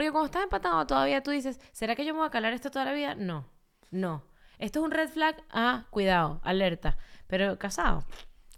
[0.00, 2.70] Porque cuando estás empatado todavía tú dices, ¿será que yo me voy a calar esto
[2.70, 3.14] toda la vida?
[3.16, 3.44] No,
[3.90, 4.22] no.
[4.58, 5.36] Esto es un red flag.
[5.50, 6.96] Ah, cuidado, alerta.
[7.26, 8.04] Pero casado.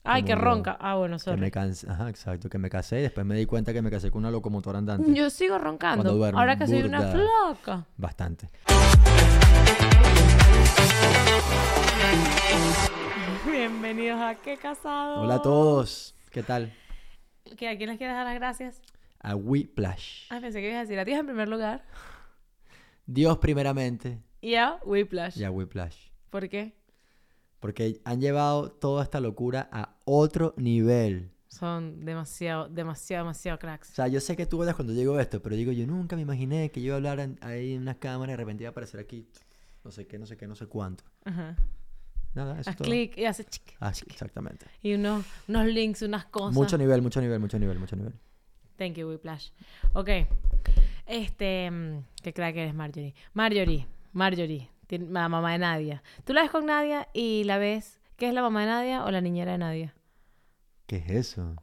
[0.04, 0.76] Ay, Como ronca.
[0.78, 1.40] Ah, bueno, Que sorry.
[1.40, 4.12] me cansé, ajá, exacto, que me casé y después me di cuenta que me casé
[4.12, 5.12] con una locomotora andante.
[5.12, 6.04] Yo sigo roncando.
[6.04, 7.86] Cuando duermo, Ahora que soy una flaca.
[7.96, 8.48] Bastante.
[13.50, 15.22] Bienvenidos a Qué Casado.
[15.22, 16.14] Hola a todos.
[16.30, 16.72] ¿Qué tal?
[17.56, 18.80] ¿Que ¿A quién les quieres dar las gracias?
[19.22, 20.26] A Whiplash.
[20.30, 21.84] Ah, pensé que ibas a decir a ti en primer lugar.
[23.06, 25.38] Dios primeramente Y a Whiplash.
[25.38, 25.96] y a Whiplash.
[26.30, 26.76] ¿Por qué?
[27.60, 31.30] Porque han llevado toda esta locura a otro nivel.
[31.48, 33.88] Son demasiado, demasiado, demasiado O cracks.
[33.88, 36.70] sea, yo sé que tú hablas cuando llegó esto, pero digo, yo nunca me imaginé
[36.70, 38.72] que yo iba a hablar en- ahí en una cámara y de repente iba a
[38.72, 39.28] aparecer aquí.
[39.84, 41.04] No sé qué, no sé qué, no sé cuánto.
[41.24, 41.56] Ajá.
[42.34, 42.88] Nada, eso Haz todo.
[42.88, 43.76] clic y hace chic.
[43.80, 44.64] Ah, exactamente.
[44.82, 46.54] Y unos, unos links, unas cosas.
[46.54, 48.14] Mucho nivel, mucho nivel, mucho nivel, mucho nivel.
[48.76, 49.50] Thank you, Whiplash.
[49.94, 50.08] Ok.
[51.06, 51.70] Este.
[51.70, 53.14] mm, Qué crack eres, Marjorie.
[53.34, 53.86] Marjorie.
[54.12, 54.68] Marjorie.
[54.88, 56.02] La mamá de Nadia.
[56.24, 57.98] Tú la ves con Nadia y la ves.
[58.16, 59.94] ¿Qué es la mamá de Nadia o la niñera de Nadia?
[60.86, 61.56] ¿Qué es eso?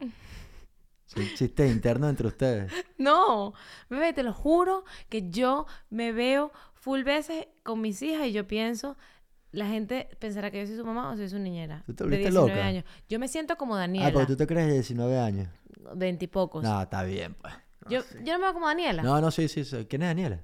[1.07, 2.71] Es un chiste interno entre ustedes.
[2.97, 3.53] No,
[3.89, 8.45] bebé, te lo juro que yo me veo full veces con mis hijas y yo
[8.45, 8.97] pienso,
[9.51, 11.83] la gente pensará que yo soy su mamá o soy su niñera.
[11.85, 12.65] ¿Tú te de volviste 19 loca?
[12.67, 12.83] años.
[13.07, 15.47] Yo me siento como Ah, Daniela, porque tú te crees de 19 años.
[15.95, 16.63] Veintipocos.
[16.63, 17.53] No, está bien, pues.
[17.89, 19.01] yo, yo no me veo como Daniela.
[19.03, 19.85] No, no, sí, sí, sí.
[19.89, 20.41] ¿Quién es Daniela?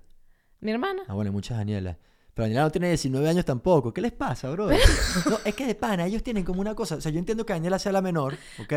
[0.62, 1.04] Mi hermana.
[1.08, 1.98] Ah, bueno, hay muchas Danielas.
[2.34, 3.94] Pero Daniela no tiene 19 años tampoco.
[3.94, 4.68] ¿Qué les pasa, bro?
[4.70, 6.96] No, es que de pana, ellos tienen como una cosa.
[6.96, 8.74] O sea, yo entiendo que Daniela sea la menor, ¿ok?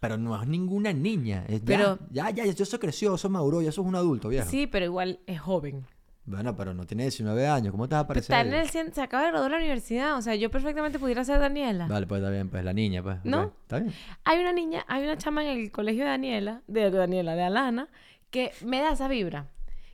[0.00, 1.44] Pero no es ninguna niña.
[1.46, 4.28] Es ya, Pero- ya, ya, ya, eso creció, eso maduró, ya eso es un adulto,
[4.28, 4.50] viejo.
[4.50, 5.86] Sí, pero igual es joven.
[6.26, 7.70] Bueno, pero no tiene 19 años.
[7.70, 8.34] ¿Cómo te vas a parecer?
[8.36, 10.16] Está en el cien- se acaba de graduar de la universidad.
[10.16, 11.86] O sea, yo perfectamente pudiera ser Daniela.
[11.86, 13.18] Vale, pues está bien, pues la niña, pues.
[13.18, 13.52] ok, ¿No?
[13.62, 13.94] Está bien.
[14.24, 17.88] Hay una niña, hay una chama en el colegio de Daniela, de Daniela, de Alana,
[18.30, 19.46] que me da esa vibra.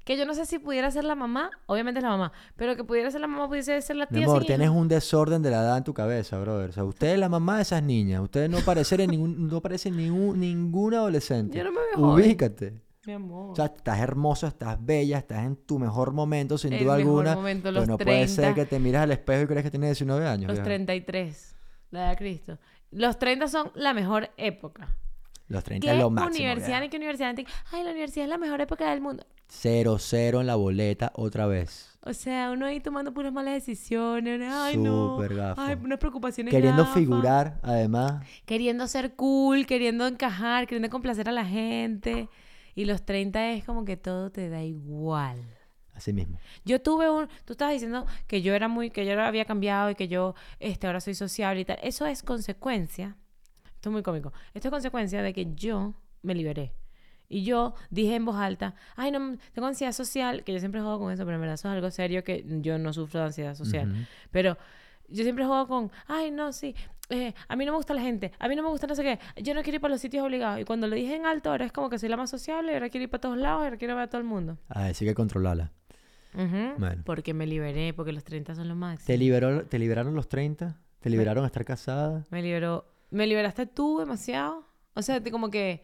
[0.04, 2.82] Que yo no sé si pudiera ser la mamá, obviamente es la mamá, pero que
[2.82, 4.18] pudiera ser la mamá, pudiese ser la tía.
[4.18, 4.76] Mi amor, sin tienes hijos.
[4.78, 6.70] un desorden de la edad en tu cabeza, brother.
[6.70, 8.20] O sea, usted es la mamá de esas niñas.
[8.20, 11.56] Ustedes no parecen ningún, no parecen ningún, ningún adolescente.
[11.56, 12.24] Yo no me veo joven.
[12.24, 12.74] Ubícate.
[13.04, 13.50] Mi amor.
[13.52, 17.10] O sea, estás hermosa, estás bella, estás en tu mejor momento, sin El duda mejor
[17.26, 17.34] alguna.
[17.34, 18.54] momento, pero los no puede ser 30.
[18.54, 20.46] que te miras al espejo y crees que tienes 19 años.
[20.46, 20.64] Los viejo.
[20.66, 21.56] 33,
[21.90, 22.58] la edad de Cristo.
[22.92, 24.94] Los 30 son la mejor época.
[25.48, 26.44] Los 30 ¿Qué es lo máximo.
[26.44, 27.34] universidad ni qué universidad?
[27.34, 29.26] ni- Ay, la universidad es la mejor época del mundo.
[29.48, 31.98] Cero, cero en la boleta otra vez.
[32.04, 34.40] O sea, uno ahí tomando puras malas decisiones.
[34.50, 35.16] Ay, no.
[35.16, 35.60] Súper gafo.
[35.60, 36.94] Ay, unas preocupaciones Queriendo gafas.
[36.98, 38.24] figurar, además.
[38.46, 42.28] Queriendo ser cool, queriendo encajar, queriendo complacer a la gente.
[42.74, 45.38] Y los 30 es como que todo te da igual.
[45.94, 46.38] Así mismo.
[46.64, 49.94] Yo tuve un, tú estabas diciendo que yo era muy, que yo había cambiado y
[49.94, 51.78] que yo este, ahora soy sociable y tal.
[51.82, 53.16] Eso es consecuencia,
[53.74, 56.72] esto es muy cómico, esto es consecuencia de que yo me liberé.
[57.28, 60.98] Y yo dije en voz alta, ay, no, tengo ansiedad social, que yo siempre juego
[60.98, 63.54] con eso, pero en verdad eso es algo serio que yo no sufro de ansiedad
[63.54, 64.06] social.
[64.30, 64.58] Pero
[65.08, 66.74] yo siempre juego con, ay, no, sí,
[67.10, 69.02] eh, a mí no me gusta la gente, a mí no me gusta no sé
[69.02, 70.60] qué, yo no quiero ir para los sitios obligados.
[70.60, 72.88] Y cuando lo dije en alto, ahora es como que soy la más sociable, ahora
[72.88, 74.58] quiero ir para todos lados, ahora quiero ver a todo el mundo.
[74.68, 75.70] Ah, sí que controlarla.
[76.34, 77.02] Ujú, Bueno.
[77.04, 79.06] Porque me liberé, porque los 30 son los máximos.
[79.06, 80.78] ¿Te, liberó, ¿Te liberaron los 30?
[81.00, 82.24] ¿Te liberaron a estar casada?
[82.30, 82.86] Me liberó.
[83.10, 84.64] Me liberaste tú demasiado.
[84.94, 85.82] O sea, te- como que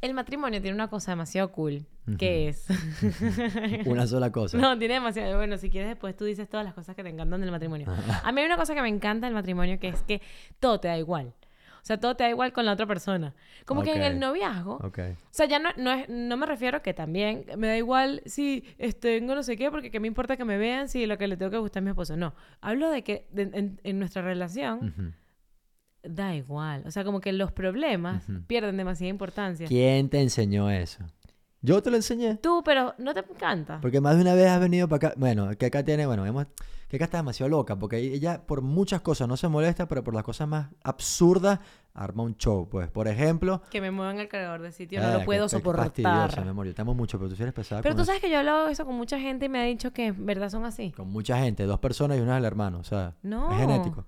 [0.00, 1.86] el matrimonio tiene una cosa demasiado cool.
[2.18, 2.66] que es?
[3.86, 4.58] Una sola cosa.
[4.58, 5.36] no, tiene demasiado.
[5.36, 7.86] Bueno, si quieres después tú dices todas las cosas que te encantan del matrimonio.
[8.24, 10.20] A mí hay una cosa que me encanta del matrimonio que es que
[10.60, 11.32] todo te da igual.
[11.74, 13.34] O sea, todo te da igual con la otra persona.
[13.66, 14.98] Como que en el noviazgo, Ok.
[15.00, 18.64] o sea, ya no, no, es, no me refiero que también me da igual si
[18.78, 21.26] este, tengo no sé qué, porque que me importa que me vean si lo que
[21.26, 22.16] le tengo que gustar a mi esposo.
[22.16, 25.12] No, hablo de que de- en, en nuestra relación Ujú.
[26.02, 26.82] Da igual.
[26.86, 29.66] O sea, como que los problemas pierden demasiada importancia.
[29.66, 31.04] ¿Quién te enseñó eso?
[31.64, 32.36] Yo te lo enseñé.
[32.38, 33.80] Tú, pero no te encanta.
[33.80, 35.14] Porque más de una vez has venido para acá.
[35.16, 36.46] Bueno, que acá tiene, bueno, hemos,
[36.88, 37.78] que acá está demasiado loca.
[37.78, 41.60] Porque ella por muchas cosas no se molesta, pero por las cosas más absurdas
[41.94, 42.68] arma un show.
[42.68, 43.62] Pues, por ejemplo.
[43.70, 46.48] Que me muevan el cargador de sitio, no eh, lo puedo que fastidiosa, mi soportar.
[46.48, 46.66] amor.
[46.66, 48.06] Yo amo mucho, pero tú sí eres pesada Pero tú eso.
[48.06, 50.26] sabes que yo he hablado eso con mucha gente y me ha dicho que en
[50.26, 50.90] verdad son así.
[50.90, 52.80] Con mucha gente, dos personas y uno es el hermano.
[52.80, 53.52] O sea, No.
[53.52, 54.04] es genético.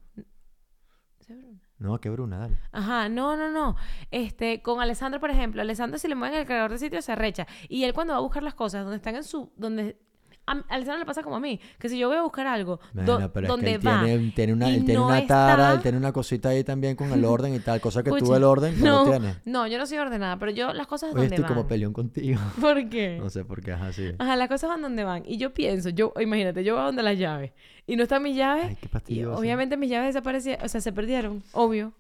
[1.21, 1.61] ¿Sí, Bruno?
[1.85, 2.57] No, que Bruna, dale.
[2.73, 3.77] Ajá, no, no, no.
[4.11, 7.47] Este, con Alessandro, por ejemplo, Alessandro si le mueven el cargador de sitio se arrecha.
[7.69, 10.01] Y él cuando va a buscar las cosas donde están en su, donde
[10.47, 12.79] a a Alessandro le pasa como a mí, que si yo voy a buscar algo
[12.93, 15.07] do- Bueno, pero es donde que él va tiene, tiene una, y él tiene no
[15.07, 17.81] una tara, está- él tiene una cosita ahí también con el orden y tal.
[17.81, 19.37] Cosa que tú Escucha, el orden no, no, tienes.
[19.47, 21.55] no, yo no soy ordenada, pero yo las cosas Hoy donde estoy van.
[21.55, 22.41] como peleón contigo.
[22.61, 23.19] ¿Por qué?
[23.21, 24.13] No sé por qué, ajá, sí.
[24.19, 25.23] Ajá, las cosas van donde van.
[25.27, 27.53] Y yo pienso, yo, imagínate, yo voy donde las llaves.
[27.87, 28.67] Y no están mis llaves.
[28.69, 31.93] Ay, qué y obviamente mis llaves desaparecieron, o sea, se perdieron, obvio.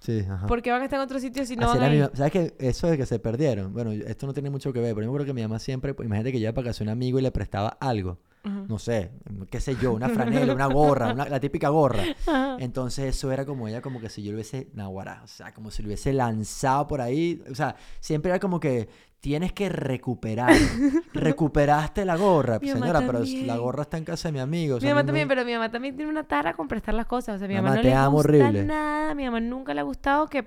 [0.00, 0.46] Sí, ajá.
[0.46, 1.98] ¿Por qué van a estar en otro sitio si no van ahí?
[2.00, 3.72] ma- ¿Sabes que Eso de que se perdieron.
[3.72, 5.94] Bueno, esto no tiene mucho que ver, pero yo me acuerdo que mi mamá siempre,
[5.94, 8.18] pues, imagínate que yo iba para casa de un amigo y le prestaba algo.
[8.42, 8.64] Ajá.
[8.68, 9.10] No sé,
[9.50, 12.02] qué sé yo, una franela, una gorra, una- la típica gorra.
[12.26, 12.56] Ajá.
[12.58, 15.70] Entonces eso era como ella, como que si yo lo hubiese, naguará, o sea, como
[15.70, 17.42] si lo hubiese lanzado por ahí.
[17.50, 18.88] O sea, siempre era como que
[19.20, 20.52] tienes que recuperar.
[21.14, 22.58] Recuperaste la gorra.
[22.58, 24.74] Mi Señora, pero la gorra está en casa de mi amigo.
[24.76, 27.06] o Mi sea, mamá también, pero mi mamá también tiene una tara con prestar las
[27.06, 27.36] cosas.
[27.36, 28.64] O sea, mi mamá, Mamá, no te le gusta horrible.
[28.64, 29.14] nada.
[29.14, 30.46] Mi mamá nunca le ha gustado que,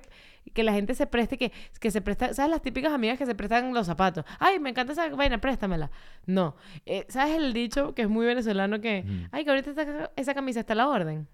[0.52, 2.50] que la gente se preste, que, que se presta, ¿sabes?
[2.50, 4.24] Las típicas amigas que se prestan los zapatos.
[4.38, 5.90] Ay, me encanta esa vaina, préstamela.
[6.26, 6.54] No.
[6.86, 9.28] Eh, ¿Sabes el dicho que es muy venezolano que, Ujú.
[9.32, 11.26] ay, que ahorita esa, esa camisa está a la orden?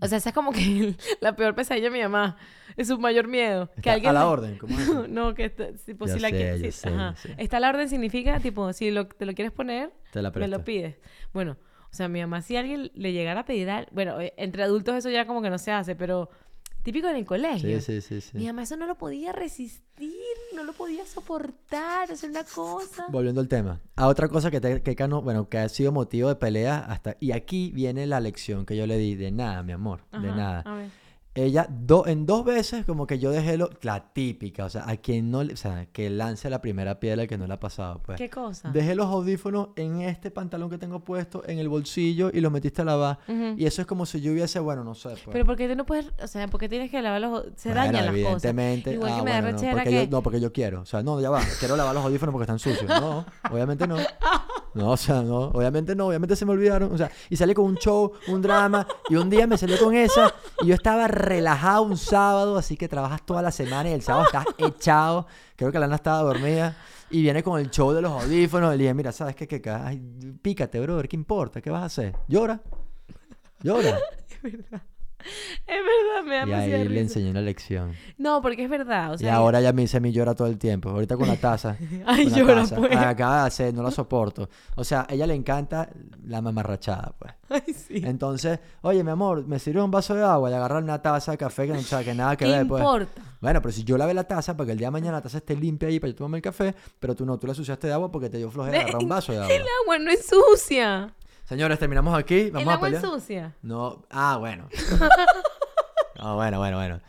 [0.00, 2.36] O sea, esa es como que la peor pesadilla de mi mamá.
[2.76, 3.68] Es su mayor miedo.
[3.72, 6.36] Que Está alguien a la orden, ¿cómo es no, que está, tipo, si la sé,
[6.36, 6.60] quieres.
[6.82, 7.34] ya sí, sé.
[7.38, 10.48] Está a la orden significa, tipo, si lo, te lo quieres poner, Te la me
[10.48, 10.96] lo pides.
[11.32, 11.56] Bueno,
[11.90, 14.94] o sea, mi mamá, si alguien le llegara a pedir al- Bueno, eh, entre adultos
[14.96, 16.30] eso ya como que no se hace, pero
[16.92, 17.80] típico en el colegio.
[17.82, 18.38] Sí, sí, sí.
[18.38, 20.12] Mi mamá eso no lo podía resistir,
[20.54, 23.04] no lo podía soportar, es una cosa.
[23.10, 23.80] Volviendo al tema.
[23.96, 27.16] A otra cosa que, te, que Cano- bueno, que ha sido motivo de pelea hasta...
[27.20, 29.14] Y aquí viene la lección que yo le di.
[29.14, 30.00] De nada, mi amor.
[30.12, 30.60] de nada.
[30.60, 30.88] A ver.
[31.34, 34.96] Ella, do- en dos veces, como que yo dejé lo, la típica, o sea, a
[34.96, 38.00] quien no, le- o sea, que lance la primera piedra que no le ha pasado,
[38.04, 38.18] pues.
[38.18, 38.70] ¿Qué cosa?
[38.70, 42.82] Dejé los audífonos en este pantalón que tengo puesto, en el bolsillo, y los metiste
[42.82, 43.18] a lavar.
[43.56, 45.28] Y eso es como si yo hubiese, bueno, no sé, pues.
[45.30, 47.44] Pero porque tú no puedes, o sea, porque tienes que lavar los...
[47.54, 48.44] Se Bueno, dañan las cosas.
[48.44, 48.92] evidentemente.
[48.94, 50.04] Igual ah, que me da no, porque que...
[50.06, 50.80] yo, no, porque yo quiero.
[50.80, 51.40] O sea, no, ya va.
[51.60, 52.88] Quiero lavar los audífonos porque están sucios.
[52.88, 53.96] No, obviamente no.
[54.74, 55.46] No, o sea, no.
[55.48, 56.06] Obviamente no.
[56.08, 56.92] Obviamente se me olvidaron.
[56.92, 58.86] O sea, y salí con un show, un drama.
[59.08, 60.34] Y un día me salió con esa.
[60.62, 62.56] Y yo estaba relajado un sábado.
[62.56, 65.26] Así que trabajas toda la semana y el sábado estás echado.
[65.56, 66.76] Creo que Lana estaba dormida.
[67.10, 68.74] Y viene con el show de los audífonos.
[68.74, 69.48] Y le dije, mira, ¿sabes qué?
[69.48, 69.70] qué, qué?
[69.70, 70.00] Ay,
[70.42, 71.08] pícate, brother.
[71.08, 71.60] ¿Qué importa?
[71.60, 72.14] ¿Qué vas a hacer?
[72.28, 72.60] Llora.
[73.62, 73.98] Llora.
[74.28, 74.82] Es verdad.
[75.66, 77.92] Es verdad, me da Y ahí le enseñé una lección.
[78.16, 79.34] No, porque es verdad, o y sea...
[79.34, 80.90] ahora ya me dice mi llora todo el tiempo.
[80.90, 81.76] Ahorita con la taza.
[82.06, 82.76] Ay, con la llora, taza.
[82.76, 82.96] pues.
[82.96, 84.48] Acaba de hacer, no la soporto.
[84.76, 85.90] O sea, a ella le encanta
[86.24, 87.32] la mamarrachada, pues.
[87.50, 88.02] Ay, sí.
[88.04, 90.50] Entonces, oye, mi amor, ¿me sirve un vaso de agua?
[90.50, 92.80] Y agarrar una taza de café que no, sea, que nada que ¿Qué ver, pues.
[92.80, 93.22] importa?
[93.40, 95.38] Bueno, pero si yo lavé la taza para que el día de mañana la taza
[95.38, 97.92] esté limpia ahí para yo tomarme el café, pero tú no, tú la suciaste de
[97.92, 99.52] agua porque te dio flojera agarrar un vaso de agua.
[99.54, 101.14] El agua no es sucia.
[101.48, 102.40] Señores, terminamos aquí.
[102.40, 103.12] El Vamos a agua es pelear.
[103.20, 103.54] sucia.
[103.62, 104.68] No, ah, bueno.
[106.20, 107.00] No, bueno, bueno, bueno.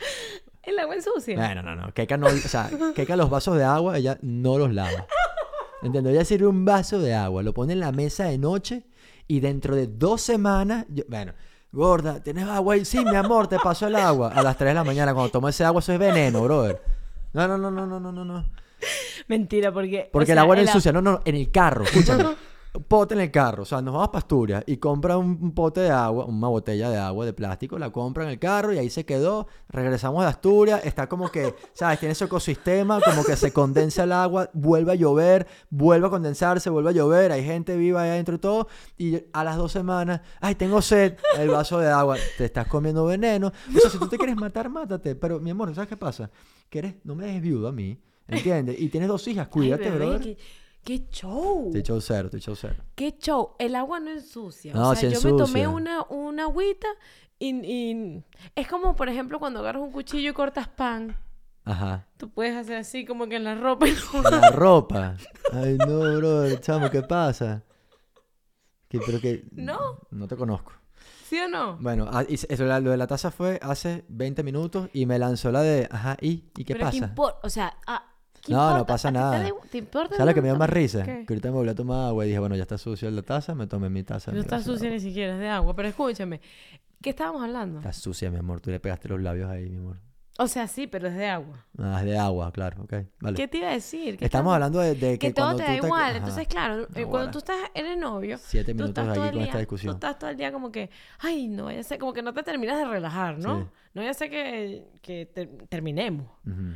[0.62, 1.36] El agua es sucia.
[1.36, 1.92] Bueno, no, no.
[1.96, 5.08] Keka no, o sea, Keka los vasos de agua, ella no los lava.
[5.82, 6.14] ¿Entiendes?
[6.14, 8.86] Ella sirve un vaso de agua, lo pone en la mesa de noche
[9.28, 11.34] y dentro de dos semanas, yo- bueno,
[11.72, 12.86] gorda, ¿tienes agua ahí?
[12.86, 14.32] Sí, mi amor, te paso el agua.
[14.32, 16.80] A las 3 de la mañana, cuando tomo ese agua, eso es veneno, brother.
[17.34, 18.46] No, no, no, no, no, no, no, no.
[19.28, 20.06] Mentira, porque.
[20.10, 20.92] o Porque sea, el agua no el es a- sucia.
[20.92, 22.26] No, no, en el carro, escúchame.
[22.88, 23.64] Pote en el carro.
[23.64, 26.98] O sea, nos vamos a Asturias y compra un, pote de agua, una botella de
[26.98, 29.48] agua de plástico, la compra en el carro y ahí se quedó.
[29.70, 32.00] Regresamos de Asturias, está como que, ¿sabes?
[32.00, 36.70] Tiene su ecosistema, como que se condensa el agua, vuelve a llover, vuelve a condensarse,
[36.70, 38.68] vuelve a llover, hay gente viva ahí adentro y todo.
[39.00, 43.04] Y a las dos semanas, ay, tengo sed, el vaso de agua, te estás comiendo
[43.04, 43.52] veneno.
[43.76, 45.16] O sea, si tú te quieres matar, mátate.
[45.16, 46.30] Pero, mi amor, ¿sabes qué pasa?
[46.70, 48.80] Que eres, no me dejes viudo a mí, ¿entiendes?
[48.80, 50.38] Y tienes dos hijas, Ay, cuídate, bebé, brother.
[50.84, 51.70] Qué show.
[51.72, 52.84] Te echó cero, te echó cero.
[52.96, 53.56] Qué show.
[53.60, 54.74] El agua no ensucia.
[54.74, 56.88] No, o sea, yo me tomé una, una agüita
[57.38, 58.24] y, y-
[58.56, 61.16] Es como, por ejemplo, cuando agarras un cuchillo y cortas pan.
[61.66, 62.08] Ajá.
[62.18, 63.88] Tú puedes hacer así como que en la ropa.
[63.88, 65.16] y no- La ropa.
[65.54, 67.64] Ay, no, bro, chamo, ¿qué pasa?
[68.88, 69.46] ¿Qué, pero que...
[69.52, 70.00] No.
[70.10, 70.72] No te conozco.
[71.26, 71.78] ¿Sí o no?
[71.78, 75.62] Bueno, ah, eso, lo de la taza fue hace 20 minutos y me lanzó la
[75.62, 76.50] de, ajá, ¿y?
[76.58, 76.98] ¿Y qué Pero pasa?
[76.98, 77.40] importa?
[77.44, 78.04] O sea, ah,
[78.50, 79.40] ¿qué No, no pasa ¿A ti te nada.
[79.44, 80.16] da- ¿Te importa?
[80.16, 81.04] ¿Sabes lo que me dio más risa?
[81.04, 81.26] ¿Qué?
[81.26, 83.56] Que ahorita me volví a tomar agua y dije, bueno, ya está sucia la taza,
[83.56, 84.32] me tomé mi taza.
[84.32, 85.76] No está sucia ni siquiera, es de agua.
[85.76, 86.42] Pero escúchame,
[87.02, 87.80] ¿qué estábamos hablando?
[87.80, 88.60] Está sucia, mi amor.
[88.62, 89.98] Tú le pegaste los labios ahí, mi amor.
[90.42, 91.66] O sea, sí, pero es de agua.
[91.78, 92.94] Ah, es de agua, claro, ok.
[93.20, 93.36] Vale.
[93.36, 94.16] ¿Qué te iba a decir?
[94.18, 96.16] ¿Qué Estamos hablando de, de que, que todo cuando te da tú igual.
[96.16, 99.54] Entonces, claro, eh, cuando tú estás, eres novio, Siete tú minutos el con día, esta
[99.54, 99.94] tú discusión.
[99.96, 100.90] estás todo el día como que,
[101.20, 103.60] ay, no vaya a ser, como que no te terminas de relajar, ¿no?
[103.60, 103.66] Sí.
[103.96, 106.28] No vaya a ser que, que ter- terminemos.
[106.48, 106.74] Ujú,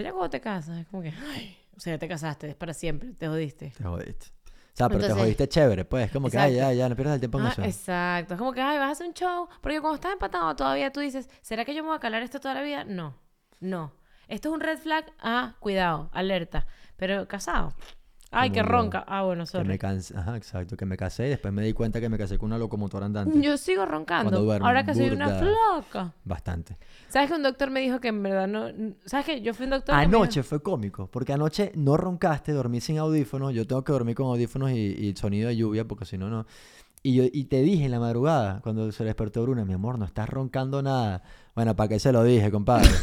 [0.00, 2.54] Pero ya cuando te casas, es como que, ay, o sea, ya te casaste, es
[2.56, 3.72] para siempre, te jodiste.
[3.76, 4.26] Te jodiste.
[4.46, 6.10] O sea, pero te jodiste chévere, pues.
[6.10, 7.62] Como que, ay, ya, ya, no pierdas el tiempo en Ah, eso.
[7.62, 8.32] exacto.
[8.34, 9.46] Es como que, ay, vas a hacer un show.
[9.60, 12.40] Porque cuando estás empatado todavía tú dices, ¿será que yo me voy a calar esto
[12.40, 12.84] toda la vida?
[12.84, 13.14] No,
[13.60, 13.92] no.
[14.28, 15.12] Esto es un red flag.
[15.18, 16.66] Ah, cuidado, alerta.
[16.96, 17.74] Pero casado.
[18.32, 19.04] Ay, que ronca.
[19.08, 19.66] Ah, bueno, Que sorry.
[19.68, 22.38] me cansé, ajá, exacto, que me casé y después me di cuenta que me casé
[22.38, 23.40] con una locomotora andante.
[23.40, 24.30] Yo sigo roncando.
[24.30, 26.12] Cuando duermo, Ahora que soy una flaca.
[26.24, 26.76] Bastante.
[27.08, 28.68] ¿Sabes que un doctor me dijo que en verdad no...
[29.04, 32.52] ¿Sabes que yo fui un doctor que dijo- Anoche fue cómico, porque anoche no roncaste,
[32.52, 33.52] dormí sin audífonos.
[33.52, 36.46] Yo tengo que dormir con audífonos y, y sonido de lluvia, porque si no, no.
[37.02, 40.04] Y, yo, y te dije en la madrugada, cuando se despertó Bruna, mi amor, no
[40.04, 41.22] estás roncando nada.
[41.60, 42.88] Bueno, ¿para qué se lo dije, compadre?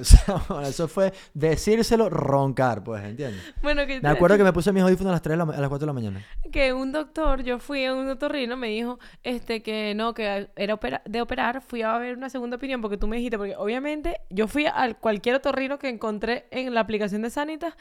[0.00, 3.42] O sea, bueno, eso fue decírselo, roncar, pues, ¿entiendes?
[3.62, 5.60] Bueno, que Me acuerdo que me puse mis audífonos a las 3 de la a
[5.60, 6.24] las 4 de la mañana.
[6.50, 10.74] que un doctor, yo fui a un otorrino, me dijo este que no, que era
[10.74, 14.20] opera- de operar, fui a ver una segunda opinión porque tú me dijiste, porque obviamente
[14.30, 17.74] yo fui a cualquier otorrino que encontré en la aplicación de Sanitas,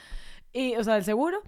[0.51, 1.41] y, o sea, del seguro,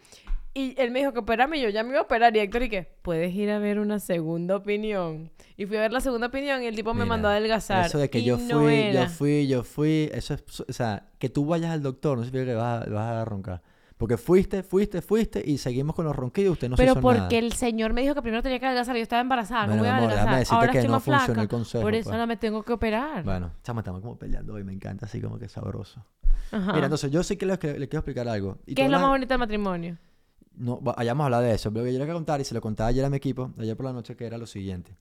[0.56, 2.64] y él me dijo que operarme, y yo ya me iba a operar, y Héctor,
[2.64, 5.32] y que puedes ir a ver una segunda opinión.
[5.58, 7.86] Y fui a ver la segunda opinión y el tipo me mandó a adelgazar.
[7.88, 11.08] Eso de que y yo fui, no yo fui, yo fui, eso es, o sea,
[11.20, 13.62] que tú vayas al doctor no significa que vas a, vas a roncar.
[13.98, 17.20] Porque fuiste, fuiste, fuiste y seguimos con los ronquidos, usted no se Pero hizo porque
[17.20, 17.38] nada.
[17.38, 18.96] el señor me dijo que primero tenía que adelgazar.
[18.96, 20.40] Yo estaba embarazada, Bueno, no voy a adelgazar.
[20.40, 21.42] decirte Ahora que estoy no más flaca.
[21.42, 22.14] el consejo, Por eso pues.
[22.14, 23.24] ahora me tengo que operar.
[23.24, 26.04] Bueno, chama, estamos como peleando hoy, me encanta así como que sabroso.
[26.52, 26.74] Ajá.
[26.74, 28.58] Mira, entonces yo sí que le, quiero explicar algo.
[28.66, 29.98] Y ¿Qué es lo más bonito del matrimonio?
[30.56, 32.90] No, hayamos hablado de eso, lo que yo le quiero contar y se lo contaba
[32.90, 34.96] ayer a mi equipo, ayer por la noche, que era lo siguiente.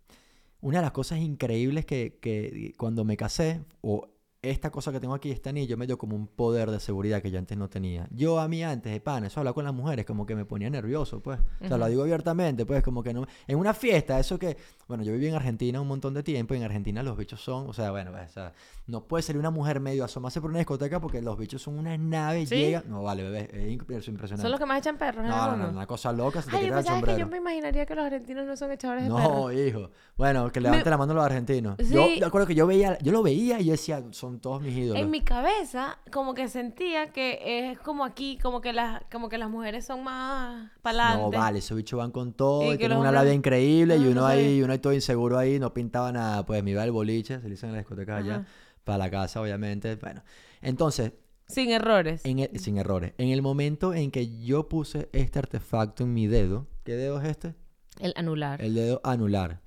[0.60, 4.08] Una de las cosas increíbles que, que cuando me casé, o
[4.42, 7.30] esta cosa que tengo aquí, este anillo, me dio como un poder de seguridad que
[7.30, 8.08] yo antes no tenía.
[8.10, 10.68] Yo a mí antes de pan, eso hablar con las mujeres, como que me ponía
[10.68, 11.38] nervioso, pues.
[11.60, 13.24] O sea, lo digo abiertamente, pues, como que no...
[13.46, 14.56] En una fiesta, eso que...
[14.88, 17.68] Bueno, yo viví en Argentina un montón de tiempo y en Argentina los bichos son...
[17.70, 18.52] O sea, bueno, o sea,
[18.88, 21.98] no puede ser una mujer medio asomarse por una discoteca porque los bichos son unas
[22.00, 22.56] naves, ¿Sí?
[22.56, 22.82] llegan...
[22.88, 24.42] No, vale, bebé, es imp- es impresionante.
[24.42, 26.68] Son los que más echan perros No, no, no, una cosa loca, se te Ay,
[26.68, 29.30] pues el que yo me imaginaría que los argentinos no son echadores de perros.
[29.32, 29.90] No, hijo.
[30.16, 31.76] Bueno, que levante la mano los argentinos.
[31.78, 34.76] Yo me acuerdo que yo veía, yo lo veía y yo decía, son todos mis
[34.76, 35.02] ídolos.
[35.02, 39.38] En mi cabeza, como que sentía que es como aquí, como que las, como que
[39.38, 41.22] las mujeres son más pa'lante.
[41.22, 44.06] No, vale, esos bichos van con todo Y y, tienen una hombres- labia increíble y
[44.06, 46.82] uno no ahí, y uno ahí todo inseguro ahí, no pintaba nada, pues me iba
[46.82, 48.46] al boliche, se le dicen en las discotecas allá,
[48.84, 49.94] para la casa, obviamente.
[49.96, 50.22] Bueno,
[50.60, 51.12] entonces,
[51.46, 52.24] Sin errores.
[52.24, 56.26] en el- sin errores, en el momento en que yo puse este artefacto en mi
[56.26, 57.54] dedo, ¿qué dedo es este?
[58.00, 58.60] El anular.
[58.62, 59.60] El dedo anular.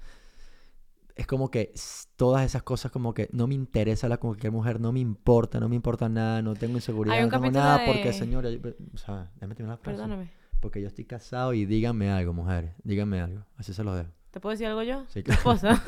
[1.15, 1.73] Es como que
[2.17, 5.69] todas esas cosas como que no me interesa la cualquier mujer, no me importa, no
[5.69, 8.59] me importa nada, no tengo inseguridad, no tengo nada de- porque señora, yo-
[8.93, 9.97] o sea, déjame terminar la frase.
[9.97, 10.29] Perdóname.
[10.59, 14.09] Porque yo estoy casado y díganme algo, mujeres, díganme algo, así se los dejo.
[14.31, 15.05] ¿Te puedo decir algo yo?
[15.07, 15.81] Sí, Tu esposa.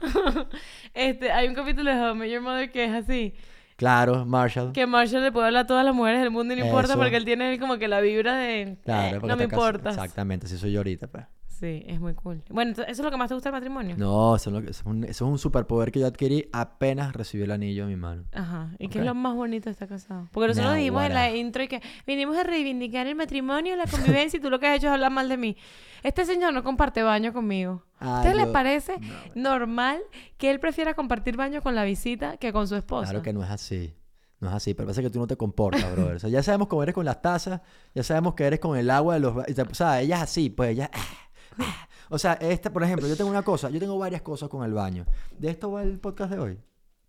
[0.94, 3.34] este, hay un capítulo de How Your Mother que es así.
[3.76, 4.72] Claro, Marshall.
[4.72, 7.16] Que Marshall le puede hablar a todas las mujeres del mundo y no importa porque
[7.16, 8.78] él tiene como que la vibra de...
[8.84, 9.94] Claro, "Eh, no me importas.
[9.96, 11.24] Exactamente, así soy yo ahorita, pues.
[11.60, 12.42] Sí, es muy cool.
[12.48, 13.94] Bueno, ¿eso es lo que más te gusta del matrimonio?
[13.98, 16.48] No, eso es, lo que- eso es un, eso es un superpoder que yo adquirí
[16.52, 18.24] apenas recibí el anillo en mi mano.
[18.32, 18.70] Ajá.
[18.78, 19.02] ¿Y qué Ok.
[19.02, 20.26] es lo más bonito de estar casado?
[20.32, 24.38] Porque nosotros dijimos en la intro y que vinimos a reivindicar el matrimonio, la convivencia
[24.38, 25.56] y tú lo que has hecho es hablar mal de mí.
[26.02, 27.84] Este señor no comparte baño conmigo.
[27.98, 28.94] ¿A Ay, ustedes les parece
[29.34, 30.00] no, normal
[30.38, 33.10] que él prefiera compartir baño con la visita que con su esposa?
[33.10, 33.94] Claro que no es así.
[34.40, 36.14] No es así, pero parece que tú no te comportas, brother.
[36.16, 37.60] O sea, ya sabemos cómo eres con las tazas,
[37.94, 39.36] ya sabemos que eres con el agua de los...
[39.36, 40.90] O sea, ella es así, pues ella...
[42.12, 44.72] O sea, esta, por ejemplo, yo tengo una cosa, yo tengo varias cosas con el
[44.72, 45.06] baño.
[45.38, 46.58] ¿De esto va el podcast de hoy?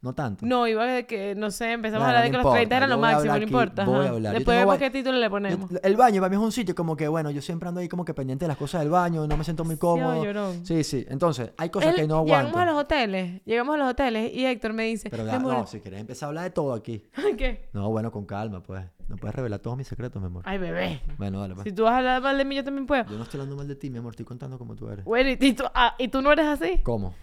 [0.03, 0.46] No tanto.
[0.48, 2.77] No, iba de que, no sé, empezamos a hablar de no que los importa, 30
[2.77, 3.86] era yo lo máximo, no aquí, importa.
[3.86, 4.10] voy a ajá.
[4.10, 4.34] hablar.
[4.34, 5.70] Yo Después vemos qué título le Yo- ponemos.
[5.84, 8.03] el baño para mí es un sitio como que, bueno, yo siempre ando ahí como
[8.03, 10.24] que pendiente de las cosas del baño, no me siento muy cómodo.
[10.25, 10.65] llorón.
[10.65, 11.05] Sí, sí.
[11.08, 12.60] Entonces, hay cosas que no Llegamos aguanto.
[12.60, 15.53] a los hoteles, llegamos a los hoteles y Héctor me dice, Pero "Mi da- amor,
[15.53, 17.03] no, si quieres empezar a hablar de todo aquí.
[17.38, 17.70] ¿qué?
[17.74, 18.84] No, bueno, con calma, pues.
[19.08, 20.43] No puedes revelar todos mis secretos, mi amor.
[20.48, 21.01] Ay, bebé.
[21.17, 21.65] Bueno, dale, pues.
[21.65, 23.03] Si tú vas a hablar mal de mí, yo también puedo.
[23.03, 25.03] Yo no estoy hablando mal de ti, mi amor, estoy contando como tú eres.
[25.05, 26.79] Bueno, y, y tú, ah, ¿y tú no eres así?
[26.81, 27.13] ¿Cómo?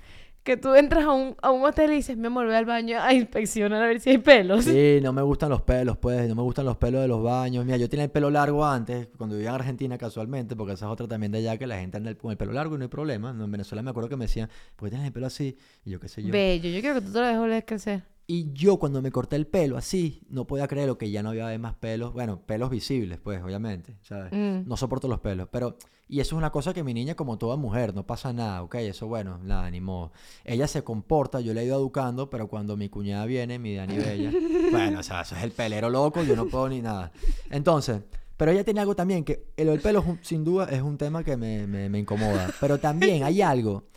[0.49, 2.99] Que tú entras a un, a un hotel y dices, mi amor, ve al baño
[2.99, 4.65] a inspeccionar a ver si hay pelos.
[4.65, 7.67] Sí, no me gustan los pelos, pues, no me gustan los pelos de los baños.
[7.67, 10.91] Mira, yo tenía el pelo largo antes, cuando vivía en Argentina casualmente, porque esa es
[10.91, 12.89] otra también de allá que la gente anda con el pelo largo y no hay
[12.89, 13.29] problema.
[13.29, 15.59] En Venezuela me acuerdo que me decían, ¿por qué tienes el pelo así?
[15.85, 16.33] Y yo qué sé yo.
[16.33, 18.03] Bello, yo quiero que tú te lo dejes crecer.
[18.31, 21.31] Y yo cuando me corté el pelo así, no podía creer lo que ya no
[21.31, 22.13] había más pelos.
[22.13, 24.31] Bueno, pelos visibles, pues, obviamente, ¿sabes?
[24.33, 24.69] Mm.
[24.69, 25.77] No soporto los pelos, pero...
[26.11, 28.75] Y eso es una cosa que mi niña, como toda mujer, no pasa nada, ¿ok?
[28.77, 30.13] Eso, bueno, nada, ni modo.
[30.45, 33.97] Ella se comporta, yo le he ido educando, pero cuando mi cuñada viene, mi Dani
[33.97, 34.31] Bella,
[34.71, 37.11] bueno, o sea, eso es el pelero loco, yo no puedo ni nada.
[37.51, 38.03] Entonces...
[38.37, 41.37] Pero ella tiene algo también que el, el pelo sin duda es un tema que
[41.37, 42.49] me, me- me incomoda.
[42.61, 43.89] Pero también hay algo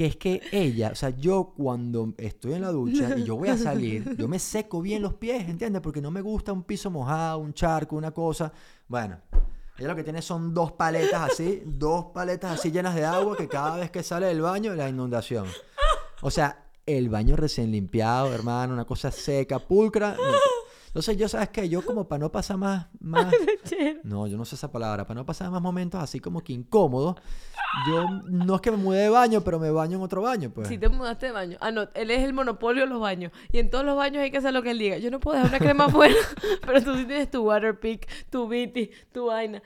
[0.00, 3.50] que es que ella, o sea, yo cuando estoy en la ducha y yo voy
[3.50, 5.82] a salir, yo me seco bien los pies, ¿entiendes?
[5.82, 8.50] Porque no me gusta un piso mojado, un charco, una cosa.
[8.88, 9.20] Bueno,
[9.76, 13.46] ella lo que tiene son dos paletas así, dos paletas así llenas de agua que
[13.46, 15.44] cada vez que sale del baño, la inundación.
[16.22, 20.16] O sea, el baño recién limpiado, hermano, una cosa seca, pulcra.
[20.90, 21.68] Entonces yo, ¿sabes qué?
[21.68, 23.32] Yo como para no pasar más, más,
[24.02, 25.06] no, yo no sé esa palabra.
[25.06, 27.14] Para no pasar más momentos así como que incómodos,
[27.86, 30.66] yo no es que me mudé de baño, pero me baño en otro baño, pues.
[30.66, 31.58] Si te mudaste de baño.
[31.60, 33.30] Ah, no, él es el monopolio de los baños.
[33.52, 34.98] Y en todos los baños hay que hacer lo que él diga.
[34.98, 36.16] Yo no puedo dejar una crema afuera,
[36.66, 39.62] pero tú sí tienes tu Waterpik, tu Viti, tu vaina.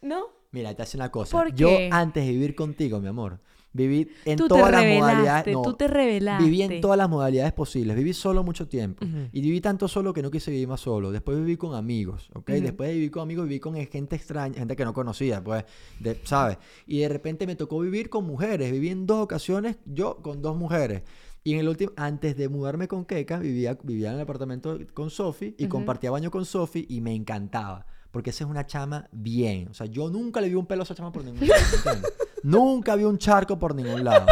[0.00, 0.28] ¿No?
[0.50, 1.36] Mira, te hace una cosa.
[1.36, 3.38] ¿Por Yo antes de vivir contigo, mi amor,
[3.74, 5.52] viví en Tú todas las modalidades.
[5.52, 6.44] no, tú te revelaste.
[6.44, 7.94] Viví en todas las modalidades posibles.
[7.96, 9.04] Viví solo mucho tiempo.
[9.04, 9.28] Ujú.
[9.32, 11.12] Y viví tanto solo que no quise vivir más solo.
[11.12, 12.48] Después viví con amigos, ¿ok?
[12.52, 15.64] Después de vivir con amigos, viví con gente extraña, gente que no conocía, pues,
[16.00, 16.56] de- ¿sabes?
[16.86, 18.72] Y de repente me tocó vivir con mujeres.
[18.72, 21.02] Viví en dos ocasiones yo con dos mujeres.
[21.46, 25.10] Y en el último, antes de mudarme con Keka, vivía, vivía en el apartamento con
[25.10, 27.84] Sofi y compartía baño con Sofi y me encantaba.
[28.14, 29.66] Porque esa es una chama bien.
[29.68, 31.60] O sea, yo nunca le vi un pelo a esa chama por ningún lado.
[31.74, 32.12] ¿entiendes?
[32.44, 34.26] nunca vi un charco por ningún lado.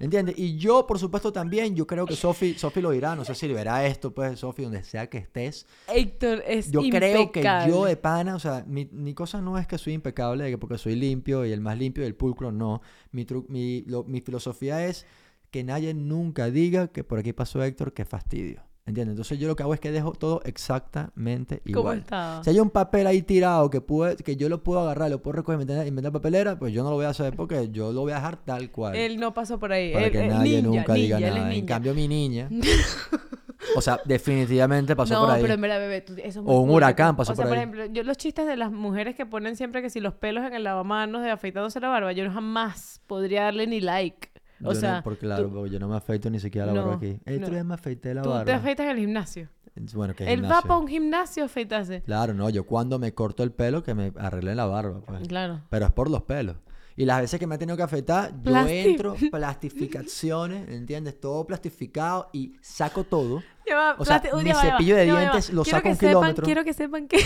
[0.00, 0.38] ¿Entiendes?
[0.38, 3.46] Y yo, por supuesto, también, yo creo que Sofi, Sofi lo dirá, no sé si
[3.48, 5.66] verá esto, pues, Sofi, donde sea que estés.
[5.88, 9.66] Héctor es Yo creo que yo de pana, o sea, mi, mi cosa no es
[9.66, 12.80] que soy impecable, de que porque soy limpio y el más limpio del pulcro, no.
[13.12, 15.04] Mi, tru- mi, lo- mi filosofía es
[15.50, 18.62] que nadie nunca diga que por aquí pasó Héctor, que fastidio.
[18.88, 19.12] ¿Entiendes?
[19.12, 21.98] Entonces yo lo que hago es que dejo todo exactamente ¿Cómo igual.
[21.98, 22.42] estaba?
[22.42, 25.36] Si hay un papel ahí tirado que, pude, que yo lo puedo agarrar, lo puedo
[25.36, 28.00] recoger y meter, en papelera, pues yo no lo voy a hacer porque yo lo
[28.00, 28.96] voy a dejar tal cual.
[28.96, 29.92] Él no pasó por ahí.
[29.92, 31.54] para Él- que él- nadie ninja, nunca diga ninja, nada.
[31.54, 32.48] En cambio, mi niña,
[33.76, 35.42] o sea, definitivamente pasó no, por ahí.
[35.42, 37.58] pero en verdad, bebé, tú- eso es O un huracán pasó O sea, por por
[37.58, 37.64] ahí.
[37.64, 40.54] ejemplo, yo los chistes de las mujeres que ponen siempre que si los pelos en
[40.54, 44.28] el lavamanos de afeitándose la barba, yo jamás podría darle ni like.
[44.60, 46.94] O Yo no, sea, porque claro, tú- yo no me afeito ni siquiera la barba
[46.96, 47.20] aquí.
[47.24, 48.44] El otro día me afeité la tú barba.
[48.44, 49.48] te afeitas en el gimnasio.
[49.94, 52.02] Bueno, que Él va para un gimnasio a afeitarse.
[52.02, 55.28] Claro, no, yo cuando me corto el pelo que me arregle la barba, pues.
[55.28, 55.60] Claro.
[55.70, 56.56] Pero es por los pelos.
[56.96, 61.20] Y las veces que me he tenido que afeitar, yo entro, plastificaciones, ¿entiendes?
[61.20, 63.42] Todo plastificado y saco todo.
[63.68, 66.44] Ya va, O sea, mi cepillo de dientes lo Quiero saco que un sepan- kilómetro.
[66.44, 67.18] Quiero que sepan que...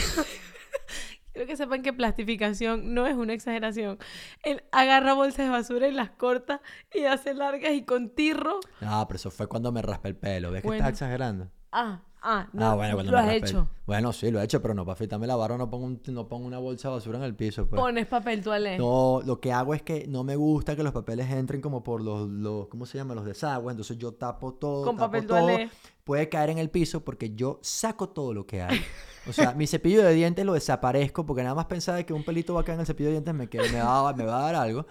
[1.33, 3.99] Quiero que sepan que plastificación no es una exageración.
[4.43, 6.61] Él agarra bolsas de basura y las corta
[6.93, 8.61] y hace largas y con tirro.
[8.83, 10.51] Ah, pero eso fue cuando me raspé el pelo.
[10.51, 11.51] ¿Ves que estás exagerando?
[11.71, 13.69] Ah, ah, no, ah, bueno, lo has hecho.
[13.87, 16.29] Bueno, sí, lo he hecho, pero no para afeitarme la barba no pongo, un- no
[16.29, 17.81] pongo una bolsa de basura en el piso, pues.
[17.81, 18.79] Pones papel toalé.
[18.79, 22.01] No, lo que hago es que no me gusta que los papeles entren como por
[22.03, 23.15] los, los ¿cómo se llama?
[23.15, 23.73] Los desagües.
[23.73, 25.39] Entonces yo tapo todo, Con tapo papel todo.
[25.41, 25.71] toalé.
[26.05, 28.81] Puede caer en el piso porque yo saco todo lo que hay.
[29.29, 32.55] O sea, mi cepillo de dientes lo desaparezco porque nada más pensaba que un pelito
[32.55, 34.55] va a caer en el cepillo de dientes me, me, va, me va a dar
[34.57, 34.87] algo.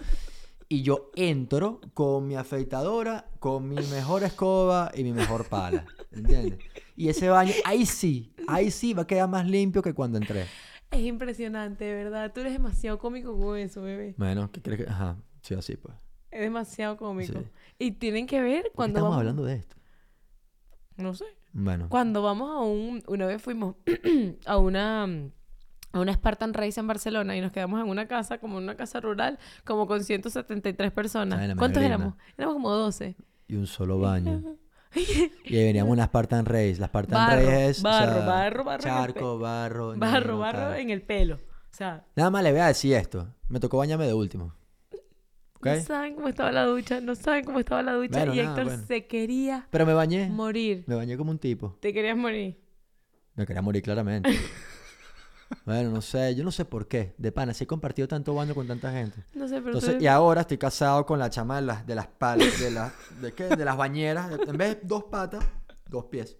[0.69, 5.85] Y yo entro con mi afeitadora, con mi mejor escoba y mi mejor pala.
[6.13, 6.59] ¿Entiendes?
[6.95, 10.45] Y ese baño, ahí sí, ahí sí va a quedar más limpio que cuando entré.
[10.91, 12.33] Es impresionante, verdad.
[12.33, 14.13] Tú eres demasiado cómico con eso, bebé.
[14.17, 14.89] Bueno, ¿qué crees que...?
[14.89, 15.95] Ajá, sí, así pues.
[16.29, 17.39] Es demasiado cómico.
[17.39, 17.45] Sí.
[17.79, 19.19] Y tienen que ver ¿Por qué cuando estamos vamos...
[19.19, 19.77] hablando de esto?
[20.97, 21.25] No sé.
[21.53, 21.87] Bueno.
[21.89, 23.01] Cuando vamos a un...
[23.07, 23.75] Una vez fuimos
[24.45, 25.03] a una...
[25.93, 28.75] A una Spartan Race en Barcelona y nos quedamos en una casa, como en una
[28.77, 31.39] casa rural, como con 173 personas.
[31.39, 32.15] Ay, ¿Cuántos éramos?
[32.37, 33.17] Éramos como 12.
[33.49, 34.57] Y un solo baño.
[35.45, 36.77] Y ahí venían unas Spartan Race.
[36.77, 37.79] Las Spartan Barro, Race es...
[37.79, 39.93] o barro, sea, barro, barro Charco, barro...
[39.97, 41.35] Barro, no, barro en el pelo.
[41.35, 43.27] O sea, Nada más le voy a decir esto.
[43.47, 44.53] Me tocó bañarme de último.
[45.55, 45.67] ¿Ok?
[45.67, 48.17] no saben cómo estaba la ducha, no saben cómo estaba la ducha.
[48.17, 48.83] Bueno, y nada, Héctor bueno.
[48.87, 50.27] se quería Pero me bañé.
[50.29, 50.83] morir.
[50.87, 51.77] Me bañé como un tipo.
[51.79, 52.59] Te querías morir.
[53.35, 54.29] Me quería morir claramente.
[55.65, 56.35] bueno, no sé.
[56.35, 57.13] Yo no sé por qué.
[57.17, 59.23] De pana, si he compartido tanto baño con tanta gente.
[59.33, 61.95] No sé, pero Entonces, tú- y ahora estoy casado con la chama de las, de
[61.95, 63.43] las palas, de las, ¿de qué?
[63.55, 64.31] De las bañeras.
[64.47, 65.43] En vez de dos patas,
[65.87, 66.37] dos pies.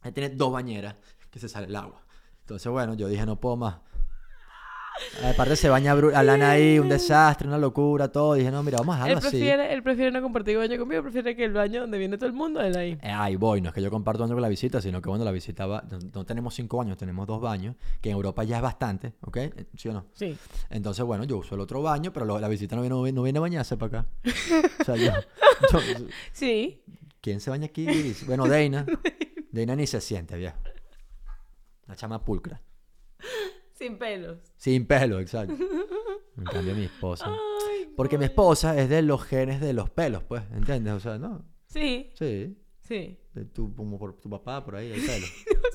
[0.00, 0.96] Ahí tiene dos bañeras
[1.30, 2.02] que se sale el agua.
[2.40, 3.76] Entonces, bueno, yo dije, no puedo más.
[5.24, 8.34] Aparte se baña Alana ahí, un desastre, una locura, todo.
[8.34, 9.36] Dije, no, mira, vamos a él dejarlo así.
[9.38, 12.32] prefiere, él prefiere no compartir baño conmigo, prefiere que el baño donde viene todo el
[12.34, 12.98] mundo, él ahí.
[13.02, 15.24] Eh, ahí voy, no es que yo comparto baño con la visita, sino que bueno,
[15.24, 18.56] la visita va, no, no tenemos cinco baños, tenemos dos baños, que en Europa ya
[18.56, 19.36] es bastante, ¿ok?
[19.38, 20.06] Eh, ¿Sí o no?
[20.12, 20.36] Sí.
[20.70, 23.38] Entonces, bueno, yo uso el otro baño, pero lo- la visita no viene, no viene
[23.38, 24.08] a bañarse para acá.
[24.80, 25.12] O sea, yo,
[25.72, 26.82] yo- Sí.
[27.20, 28.14] ¿Quién se baña aquí?
[28.26, 28.84] Bueno, Deina.
[29.52, 30.56] Deina ni se siente, viejo.
[31.86, 32.60] La chama pulcra.
[33.82, 34.38] Sin pelos.
[34.56, 35.54] Sin pelo, exacto.
[36.38, 37.26] En cambio, mi esposa.
[37.28, 40.94] Ay, Porque mi esposa es de los genes de los pelos, pues, ¿entiendes?
[40.94, 41.44] O sea, no.
[41.66, 42.56] Sí, Sí.
[42.80, 43.18] sí.
[43.52, 45.26] tu, como por tu papá, por ahí, el pelo.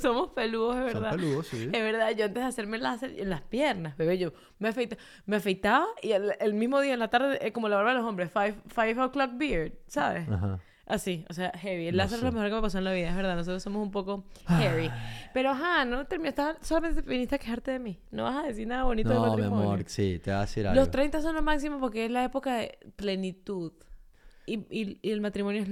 [0.01, 1.15] Somos peludos, es Son verdad.
[1.15, 1.65] peludos, sí.
[1.65, 5.35] Es verdad, yo antes de hacerme láser en las piernas, bebé, yo me, afeita- me
[5.35, 8.05] afeitaba y el, el mismo día en la tarde, eh, como la barba de los
[8.07, 10.27] hombres, five, five o'clock beard, ¿sabes?
[10.29, 10.59] Ajá.
[10.87, 11.87] Así, o sea, heavy.
[11.87, 12.17] El No es sé.
[12.21, 13.35] lo mejor que me pasó en la vida, es verdad.
[13.35, 14.89] Nosotros somos un poco heavy.
[15.33, 17.99] Pero ajá, no terminaste, solamente viniste a quejarte de mí.
[18.11, 19.65] No vas a decir nada bonito del No, mi matrimonio.
[19.71, 20.79] amor, sí, te voy a decir algo.
[20.79, 23.73] Los 30 son lo máximo porque es la época de plenitud.
[24.45, 25.69] Y, y, y el matrimonio es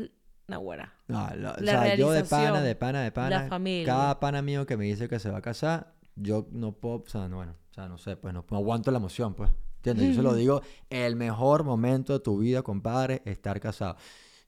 [0.47, 0.93] Nahuara.
[1.08, 3.47] No, lo- o La sea, yo de pana, de pana, de pana.
[3.47, 3.86] familia.
[3.86, 7.08] Cada pana mío que me dice que se va a casar, yo no puedo, o
[7.08, 9.49] sea, no, bueno, o sea, no sé, pues no, no aguanto la emoción, pues.
[9.78, 10.10] ¿Entiendes?
[10.10, 13.95] Yo se lo digo, el mejor momento de tu vida, compadre, estar casado.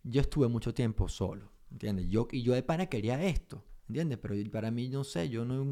[0.10, 2.08] Yo estuve mucho tiempo solo, ¿entiendes?
[2.10, 3.64] Yo, y yo de pana quería esto.
[3.90, 4.18] ¿entiendes?
[4.22, 5.64] Pero para mí, no sé, yo no...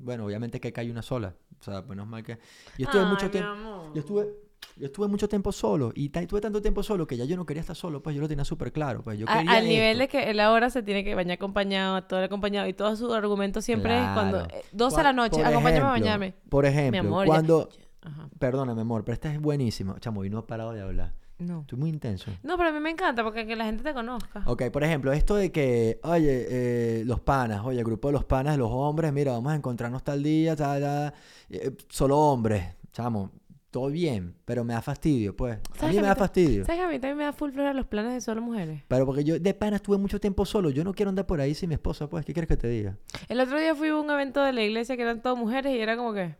[0.00, 1.34] Bueno, obviamente que hay una sola.
[1.58, 2.38] O sea, menos mal que...
[2.76, 3.92] Yo estuve mucho tiempo...
[3.94, 4.28] Yo estuve...
[4.76, 7.44] Yo estuve mucho tiempo solo y ta- tuve tanto tiempo solo que ya yo no
[7.44, 10.00] quería estar solo, pues yo lo tenía súper claro, pues yo A- al nivel esto.
[10.00, 13.12] de que él ahora se tiene que bañar acompañado, todo el acompañado y todo su
[13.12, 16.34] argumento siempre es cuando eh, 12 a la noche, acompáñame a bañarme.
[16.48, 17.68] Por Mi ejemplo, amor, ya- cuando...
[18.02, 18.28] Ajá.
[18.38, 19.98] Perdóname, amor, pero esta es buenísima.
[20.00, 21.14] Chamo, y no he parado de hablar.
[21.38, 21.62] No.
[21.62, 22.30] Estoy muy intenso.
[22.42, 24.42] No, pero a mí me encanta porque que la gente te conozca.
[24.46, 28.24] Ok, por ejemplo, esto de que, oye, eh, los panas, oye, el grupo de los
[28.24, 31.14] panas los hombres, mira, vamos a encontrarnos tal día, tal, tal,
[31.50, 33.32] eh, solo hombres, chamo,
[33.72, 35.58] todo bien, pero me da fastidio, pues.
[35.72, 36.64] A ¿Sabes mí me da fastidio.
[36.64, 38.82] ¿Sabes que a mí también me da full flor los planes de solo mujeres?
[38.86, 41.54] Pero porque yo de pana estuve mucho tiempo solo, yo no quiero andar por ahí
[41.54, 42.98] sin mi esposa, pues, ¿qué quieres que te diga?
[43.28, 45.80] El otro día fui a un evento de la iglesia que eran todas mujeres y
[45.80, 46.36] era como que...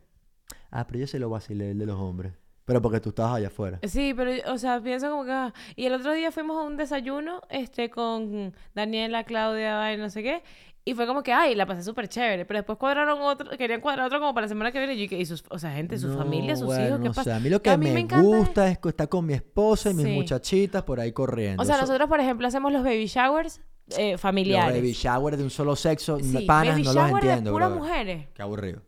[0.69, 2.33] Ah, pero yo se lo vacilé, el de los hombres.
[2.65, 3.79] Pero porque tú estabas allá afuera.
[3.83, 5.31] Sí, pero, o sea, pienso como que...
[5.31, 10.09] ah, Y el otro día fuimos a un desayuno este, con Daniela, Claudia y no
[10.09, 10.43] sé qué.
[10.85, 12.45] Y fue como que, ay, la pasé súper chévere.
[12.45, 14.93] Pero después cuadraron otro, querían cuadrar otro como para la semana que viene.
[14.93, 17.07] Y, yo, dije, y sus, o sea, gente, su No, familia, sus bueno, hijos, ¿qué
[17.09, 17.23] pasa?
[17.23, 19.91] sé, a mí lo que mí me, me es- gusta es estar con mi esposa
[19.91, 20.11] y mis Sí.
[20.13, 21.61] muchachitas por ahí corriendo.
[21.61, 23.61] O sea, Eso- nosotros, por ejemplo, hacemos los baby showers
[23.97, 24.73] eh, Los familiares.
[24.75, 28.27] baby shower de un solo sexo, Sí, panas, baby no los entiendo, de puras mujeres.
[28.33, 28.81] Qué aburrido.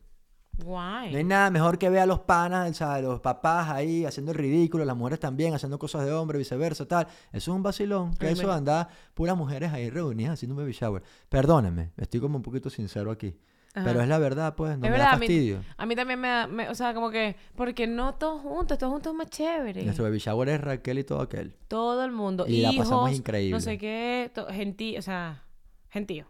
[0.57, 1.11] Guay.
[1.11, 4.31] No hay nada mejor que ver a los panas, o sea, los papás ahí haciendo
[4.31, 7.05] el ridículo, las mujeres también haciendo cosas de hombre, viceversa, tal.
[7.31, 8.13] Eso es un vacilón.
[8.15, 11.03] Que Ay, eso me- anda puras mujeres ahí reunidas haciendo un baby shower.
[11.29, 13.37] Perdónenme, estoy como un poquito sincero aquí.
[13.73, 13.85] Ajá.
[13.87, 15.61] Pero es la verdad, pues, no Es me verdad, da a mí- fastidio.
[15.75, 18.93] A mí también me da, me- o sea, como que, porque no todos juntos, todos
[18.93, 19.83] juntos es más chévere.
[19.83, 21.57] Nuestro baby shower es Raquel y todo aquel.
[21.67, 22.45] Todo el mundo.
[22.47, 23.51] Y la pasamos increíble.
[23.51, 25.43] No sé qué, gentío, o sea,
[25.89, 26.25] gentío.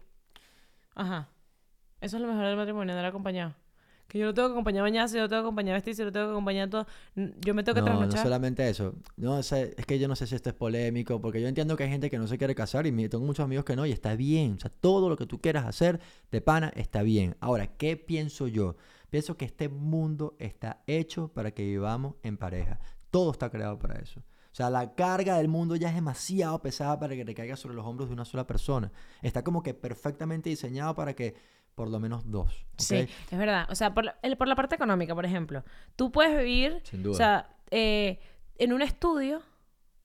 [0.96, 1.28] Ajá.
[2.00, 3.54] Eso es lo mejor del matrimonio, andar acompañado.
[4.08, 6.02] Que yo lo tengo que acompañar a bañarse, yo lo tengo que acompañar a vestirse,
[6.02, 6.86] yo lo tengo que acompañar a todo.
[7.40, 8.22] Yo me tengo que No, no trasnochar.
[8.22, 8.94] solamente eso.
[9.16, 11.84] No sé, es que yo no sé si esto es polémico, porque yo entiendo que
[11.84, 14.14] hay gente que no se quiere casar y tengo muchos amigos que no, y está
[14.14, 14.54] bien.
[14.54, 17.36] O sea, todo lo que tú quieras hacer de pana está bien.
[17.40, 18.76] Ahora, ¿qué pienso yo?
[19.10, 22.78] Pienso que este mundo está hecho para que vivamos en pareja.
[23.10, 24.20] Todo está creado para eso.
[24.20, 27.74] O sea, la carga del mundo ya es demasiado pesada para que te caiga sobre
[27.74, 28.90] los hombros de una sola persona.
[29.20, 31.34] Está como que perfectamente diseñado para que
[31.76, 32.66] por lo menos dos.
[32.78, 33.66] Sí, es verdad.
[33.70, 35.62] O sea, por la, el- por la parte económica, por ejemplo.
[35.94, 37.16] Tú puedes vivir, Sin o duda.
[37.16, 38.18] sea, eh,
[38.56, 39.42] en un estudio,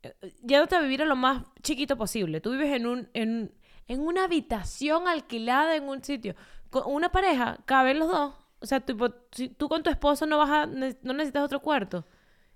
[0.04, 2.42] eh, yéndote a vivir a lo más chiquito posible.
[2.42, 3.54] Tú vives en, un, en,
[3.88, 6.36] en una habitación alquilada en un sitio.
[6.70, 8.34] Con una pareja, caben los dos.
[8.60, 8.84] O sea,
[9.32, 12.06] si tú con tu esposo no vas a, no necesitas otro cuarto.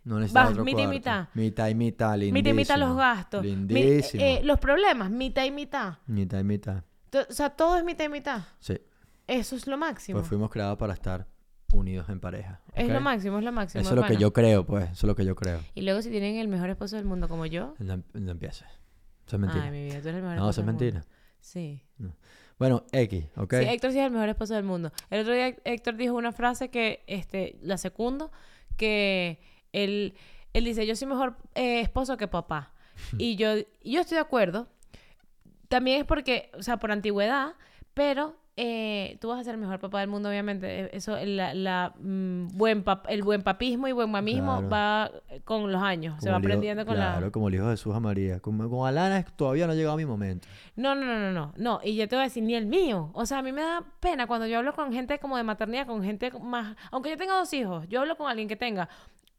[0.04, 1.28] No necesitas Vas otro mitad y mitad.
[1.34, 2.34] Mitad y mitad, lindísimo.
[2.34, 3.43] Mitad y mitad los gastos.
[3.43, 4.23] Mi- Lindísimo.
[4.23, 5.99] eh, los problemas, mitad y mitad.
[6.06, 6.84] Mitad y mitad.
[7.30, 8.41] O sea, todo es mitad y mitad.
[8.60, 8.78] Sí.
[9.28, 10.20] Eso es lo máximo.
[10.20, 11.28] Pues fuimos creados para estar
[11.74, 12.62] unidos en pareja.
[12.74, 13.82] Es lo máximo, es lo máximo.
[13.82, 14.86] Eso es lo que yo creo, pues.
[14.86, 15.60] Eso es lo que yo creo.
[15.74, 17.76] Y luego si tienen el mejor esposo del mundo como yo.
[17.80, 18.68] No, no empieces.
[19.28, 19.64] Eso es mentira.
[19.64, 20.80] Ay, mi vida, tú eres el mejor no, esposo eso es mundo.
[20.80, 21.06] mentira.
[21.40, 21.82] Sí.
[22.58, 23.54] Bueno, X, ¿ok?
[23.60, 24.92] Sí, Héctor sí es el mejor esposo del mundo.
[25.10, 28.32] El otro día Héctor dijo una frase que este, la secundo,
[28.78, 29.40] que
[29.74, 30.16] él,
[30.54, 32.72] él dice, yo soy mejor eh, esposo que papá.
[33.18, 34.68] y yo, y yo estoy de acuerdo.
[35.68, 37.56] También es porque, o sea, por antigüedad,
[37.94, 40.96] pero eh, tú vas a ser el mejor papá del mundo, obviamente.
[40.96, 44.70] Eso, la, la, mm, buen pap- el buen papismo y buen mamismo Claro.
[44.70, 45.12] va
[45.44, 46.15] con los años.
[46.15, 47.32] se Como va hijo- aprendiendo con Claro, la...
[47.32, 48.39] como el hijo de Jesús a María.
[48.39, 50.48] Con, con Alana todavía no ha llegado mi momento.
[50.78, 51.80] No, no, no, no, no, no.
[51.84, 53.10] Y yo te voy a decir, ni el mío.
[53.13, 55.86] O sea, a mí me da pena cuando yo hablo con gente como de maternidad,
[55.86, 56.78] con gente más...
[56.91, 58.88] Aunque yo tenga dos hijos, yo hablo con alguien que tenga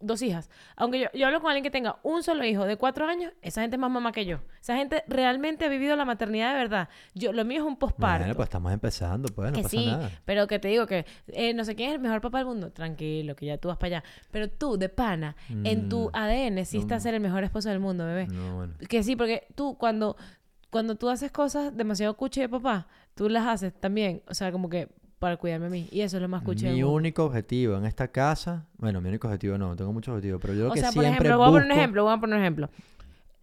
[0.01, 0.51] dos hijas.
[0.77, 3.63] Aunque yo, yo hablo con alguien que tenga un solo hijo de cuatro años, esa
[3.63, 4.39] gente es más mamá que yo.
[4.61, 6.89] Esa gente realmente ha vivido la maternidad de verdad.
[7.15, 8.25] Yo, lo mío es un posparto.
[8.25, 10.11] Bueno, pues estamos empezando, pues, no que pasa sí, nada.
[10.25, 12.71] pero que te digo que eh, no sé quién es el mejor papá del mundo.
[12.73, 14.05] Tranquilo, que ya tú vas para allá.
[14.31, 17.01] Pero tú, de pana, en tu Mm, ADN sí no.
[17.01, 18.27] ser el mejor esposo del mundo, bebé.
[18.27, 18.75] No, bueno.
[18.89, 20.17] Que sí, porque tú cuando,
[20.71, 24.69] cuando tú haces cosas demasiado cuchi de papá, tú las haces también, o sea, como
[24.69, 25.89] que para cuidarme a mí.
[25.91, 29.09] Y eso es lo más cuchi del Mi único objetivo en esta casa, bueno, mi
[29.09, 31.39] único objetivo no, tengo muchos objetivos, pero yo lo O que sea, por siempre ejemplo,
[31.39, 32.71] voy a poner un busco- ejemplo, voy a poner un ejemplo.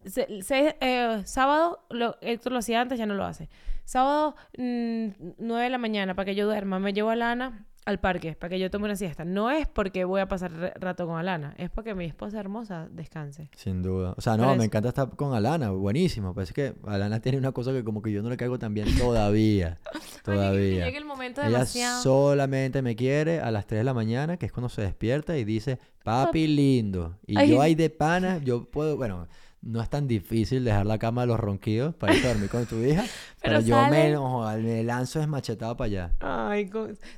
[0.06, 3.50] Se- se- eh, sábado, lo, Héctor lo hacía antes, ya no lo hace.
[3.86, 5.08] Sábado, mm,
[5.40, 8.50] 9 de la mañana, para que yo duerma, me llevo a Lana al parque, para
[8.50, 9.26] que yo tome una siesta.
[9.26, 13.50] No es porque voy a pasar rato con Alana, es porque mi esposa hermosa descanse.
[13.56, 14.13] Sin duda.
[14.17, 16.34] O sea, no, me encanta estar con Alana, buenísimo.
[16.34, 18.74] Pero es que Alana tiene una cosa que como que yo no le caigo tan
[18.74, 19.80] bien todavía.
[19.93, 20.86] Ay, que- que todavía.
[20.86, 22.02] llegue el momento Ella demasiado.
[22.02, 25.43] solamente me quiere a las 3 de la mañana, que es cuando se despierta y
[25.43, 27.17] dice, papi lindo.
[27.28, 27.50] Y Ay.
[27.50, 29.28] yo ahí de pana, yo puedo, bueno,
[29.63, 32.65] no es tan difícil dejar la cama de los ronquidos para irte a dormir con
[32.65, 33.04] tu hija,
[33.41, 36.12] pero, Pero yo me, no, me lanzo desmachetado para allá.
[36.19, 36.69] Ay,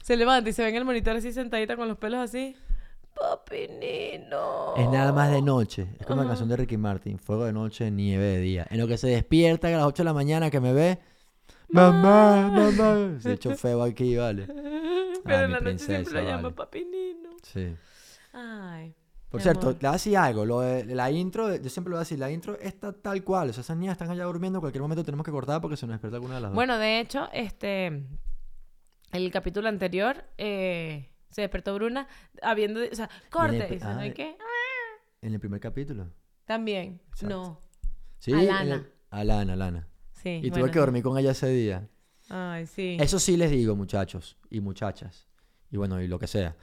[0.01, 2.55] se levanta y se ve en el monitor así sentadita con los pelos así.
[3.15, 4.75] Papi Nino.
[4.75, 5.87] Es nada más de noche.
[5.99, 8.67] Es como la canción de Ricky Martin, fuego de noche, nieve de día.
[8.69, 10.99] En lo que se despierta a las 8 de la mañana que me ve,
[11.69, 13.19] Mamá, mamá.
[13.19, 14.45] Se echó feo aquí, vale.
[14.47, 16.55] Pero Ay, en mi la noche siempre princesa, lo llama vale.
[16.55, 17.29] papi Nino.
[17.41, 17.75] Sí.
[18.33, 18.93] Ay.
[19.35, 19.73] Por Mi cierto, amor.
[19.73, 20.45] le voy a decir algo.
[20.45, 23.49] Lo de la intro, yo siempre le voy a decir, la intro está tal cual.
[23.49, 24.59] O sea, esas niñas están allá durmiendo.
[24.59, 26.55] En cualquier momento tenemos que cortar porque se nos despierta alguna de las dos.
[26.55, 28.05] Bueno, de hecho, este.
[29.11, 32.07] El capítulo anterior eh, se despertó Bruna
[32.41, 32.79] habiendo.
[32.81, 33.67] O sea, corte.
[33.67, 34.37] Dice, ¿no hay ah, qué?
[35.21, 36.09] En el primer capítulo.
[36.45, 37.01] También.
[37.09, 37.27] Exacto.
[37.27, 37.61] No.
[38.19, 38.75] Sí, Alana.
[38.75, 39.87] el- Alana, Alana.
[40.13, 40.29] Sí.
[40.29, 41.89] Y tuve bueno, que dormir con ella ese día.
[42.29, 42.95] Ay, sí.
[43.01, 45.27] Eso sí les digo, muchachos y muchachas.
[45.71, 46.55] Y bueno, y lo que sea.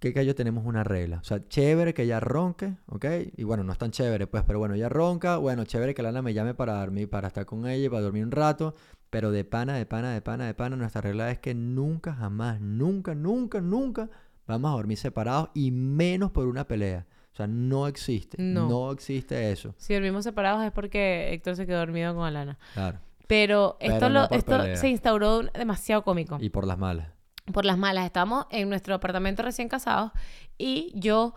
[0.00, 1.18] Que yo tenemos una regla.
[1.20, 3.04] O sea, chévere que ella ronque, ¿ok?
[3.36, 5.36] Y bueno, no es tan chévere, pues, pero bueno, ella ronca.
[5.38, 8.24] Bueno, chévere que Lana me llame para dormir, para estar con ella y para dormir
[8.24, 8.74] un rato.
[9.10, 12.60] Pero de pana, de pana, de pana, de pana, nuestra regla es que nunca, jamás,
[12.60, 14.10] nunca, nunca, nunca
[14.46, 17.06] vamos a dormir separados y menos por una pelea.
[17.32, 18.36] O sea, no existe.
[18.42, 18.68] No.
[18.68, 19.74] No, existe eso.
[19.78, 22.58] Si dormimos separados es porque Héctor se quedó dormido con Alana.
[22.74, 22.98] Claro.
[23.26, 24.76] Pero esto, Pero no lo, esto pelea.
[24.76, 26.38] se instauró demasiado cómico.
[26.40, 27.08] Y por las malas.
[27.52, 28.04] Por las malas.
[28.06, 30.12] Estábamos en nuestro apartamento recién casados
[30.58, 31.34] y yo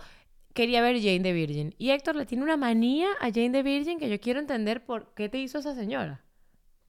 [0.53, 1.73] quería ver Jane the Virgin.
[1.77, 5.13] Y Héctor le tiene una manía a Jane the Virgin que yo quiero entender por
[5.13, 6.21] qué te hizo esa señora.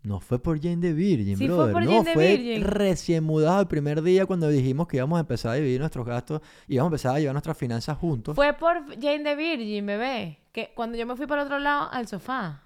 [0.03, 1.73] No fue por Jane the Virgin, Sí, fue brother.
[1.73, 2.65] por no, Jane fue Virgin.
[2.65, 6.41] recién mudado el primer día cuando dijimos que íbamos a empezar a dividir nuestros gastos
[6.67, 8.35] y íbamos a empezar a llevar nuestras finanzas juntos.
[8.35, 10.41] Fue por Jane the Virgin, bebé.
[10.51, 12.62] Que cuando yo me fui para el otro lado, al sofá.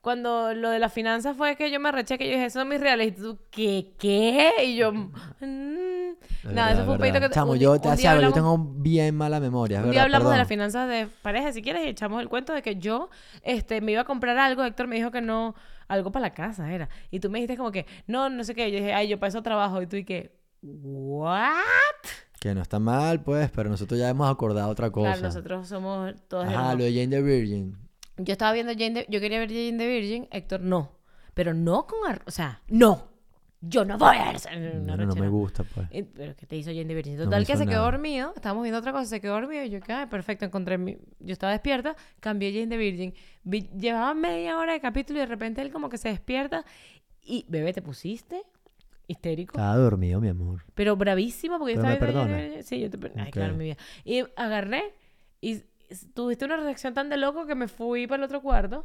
[0.00, 2.68] Cuando lo de las finanzas fue que yo me arreché, que yo dije, esos son
[2.68, 3.08] mis reales.
[3.08, 3.94] Y tú, ¿qué?
[3.98, 4.52] ¿Qué?
[4.64, 5.08] Y yo, mm,
[5.40, 7.30] Es nada, verdad, eso fue un pedito que...
[7.30, 9.90] Chamo, un, yo un te hacía algo, yo hablamos- tengo bien mala memoria, es Un
[9.90, 12.62] día verdad, hablamos de las finanzas de pareja, si quieres, y echamos el cuento de
[12.62, 13.10] que yo
[13.42, 14.64] este, me iba a comprar algo.
[14.64, 15.54] Héctor me dijo que no,
[15.88, 16.88] algo para la casa era.
[17.10, 18.70] Y tú me dijiste como que, no, no sé qué.
[18.70, 19.82] Yo dije, ay, yo para eso trabajo.
[19.82, 20.32] Y tú y que,
[20.62, 21.52] ¿what?
[22.40, 25.10] Que no está mal, pues, pero nosotros ya hemos acordado otra cosa.
[25.12, 26.78] Claro, nosotros somos todos hermanos.
[26.78, 27.76] lo de Jane the Virgin.
[28.18, 30.92] Yo estaba viendo Jane the- yo quería ver Jane the Virgin, Héctor no.
[31.34, 33.08] Pero no con, ar- o sea, no.
[33.60, 35.88] Yo no voy a ver una No, no me gusta, pues.
[36.14, 37.16] Pero ¿qué te hizo Jane the Virgin?
[37.16, 37.90] No Total que hizo se quedó nada.
[37.90, 38.32] dormido.
[38.36, 39.64] Estábamos viendo otra cosa, se quedó dormido.
[39.64, 40.96] Y yo, que, ay, perfecto, encontré mi...
[41.18, 43.14] Yo estaba despierta, cambié Jane the Virgin.
[43.42, 46.64] Vi- Llevaba media hora de capítulo y de repente él como que se despierta.
[47.20, 48.42] Y, bebé, ¿te pusiste?
[49.08, 49.52] Histérico.
[49.56, 50.62] Estaba dormido, mi amor.
[50.74, 52.62] Pero bravísimo porque yo Pero estaba me perdona.
[52.62, 52.98] Sí, yo te.
[53.16, 53.32] Ay, Ok.
[53.32, 53.76] claro, mi vida.
[54.04, 54.82] Y agarré
[55.40, 55.62] y
[56.14, 58.84] tuviste una reacción tan de loco que me fui para el otro cuarto,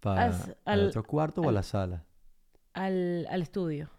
[0.00, 2.04] ¿Para As- al otro cuarto o a la sala?
[2.74, 3.90] al, al estudio.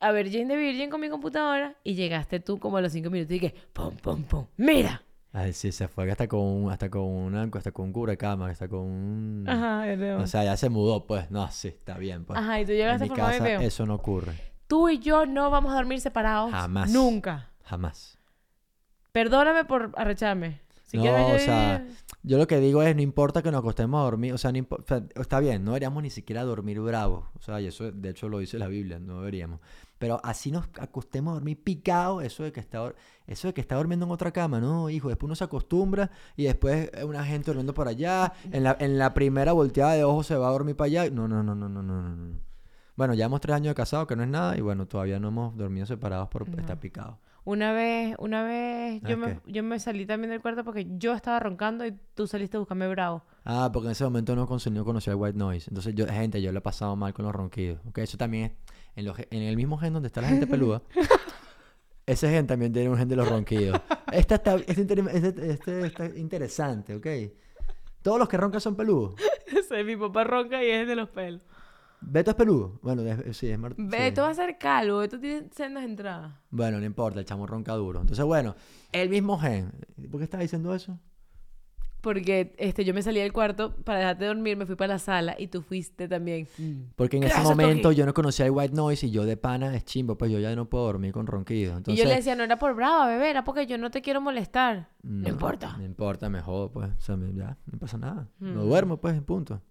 [0.00, 3.10] A ver Jane the Virgin con mi computadora y llegaste tú como a los cinco
[3.10, 5.02] minutos y que pum, pum, pum, mira.
[5.32, 8.68] Ay, sí, se fue hasta con, un- hasta con una, hasta con un cubrecama, hasta
[8.68, 9.44] con un...
[9.48, 10.20] Ajá, león.
[10.20, 11.28] O sea, ya se mudó, pues.
[11.32, 12.38] No, sí, está bien, pues.
[12.38, 14.32] Ajá, y tú en llegaste mi formado y casa eso no ocurre.
[14.68, 16.52] Tú y yo no vamos a dormir separados.
[16.52, 16.88] Jamás.
[16.92, 17.50] Nunca.
[17.64, 18.16] Jamás.
[19.10, 20.60] Perdóname por arrecharme.
[20.92, 21.86] No, o sea,
[22.22, 24.66] yo lo que digo es, no importa que nos acostemos a dormir, o sea, no
[24.68, 28.28] o está bien, no deberíamos ni siquiera dormir bravos, o sea, y eso de hecho
[28.28, 29.60] lo dice la Biblia, no deberíamos.
[29.98, 32.92] Pero así nos acostemos a dormir picados, eso de que está,
[33.26, 36.44] eso de que está durmiendo en otra cama, no, hijo, después uno se acostumbra y
[36.44, 40.36] después una gente durmiendo por allá, en la, en la primera volteada de ojo se
[40.36, 42.38] va a dormir para allá, no, no, no, no, no, no, no.
[42.96, 45.28] Bueno, ya hemos tres años de casado, que no es nada, y bueno, todavía no
[45.28, 47.16] hemos dormido separados por estar picados.
[47.44, 51.12] Una vez, una vez yo ¿Ah, me, yo me salí también del cuarto porque yo
[51.12, 53.22] estaba roncando y tú saliste a buscarme bravo.
[53.44, 55.68] Ah, porque en ese momento no, no conocía el white noise.
[55.68, 57.80] Entonces, yo, gente, yo lo he pasado mal con los ronquidos.
[57.86, 57.98] ¿ok?
[57.98, 58.52] Eso también es
[58.96, 60.80] en, los en el mismo gen donde está la gente peluda.
[62.06, 63.78] ese gen también tiene un gen de los ronquidos.
[64.10, 67.06] Esta está, este, este- este está interesante, ¿ok?
[68.00, 69.14] Todos los que roncan son peludos.
[69.46, 71.42] Ese, mi papá ronca y es de los pelos.
[72.00, 72.78] Beto es peludo.
[72.82, 73.84] Bueno, es- sí, es mar- sí.
[74.14, 76.34] tú vas a ser calvo, tú tienes sendas entradas.
[76.50, 78.00] Bueno, no importa, el chamo ronca duro.
[78.00, 78.54] Entonces, bueno,
[78.92, 79.72] el mismo gen.
[80.10, 80.98] ¿Por qué estás diciendo eso?
[82.00, 85.36] Porque este, yo me salí del cuarto para dejarte dormir, me fui para la sala
[85.38, 86.46] y tú fuiste también.
[86.96, 89.74] Porque en ¿Qué ese momento yo no conocía el white noise y yo de pana
[89.74, 91.72] es chimbo, pues yo ya no puedo dormir con ronquidos.
[91.72, 94.02] y Entonces, yo le decía, no era por brava, bebé, era porque yo no te
[94.02, 94.90] quiero molestar.
[95.02, 95.78] No, importa.
[95.78, 96.90] No importa, me jodo, pues.
[96.94, 98.28] O sea, me- ya, no pasa nada.
[98.38, 98.68] No Mm.
[98.68, 99.62] duermo, pues, punto.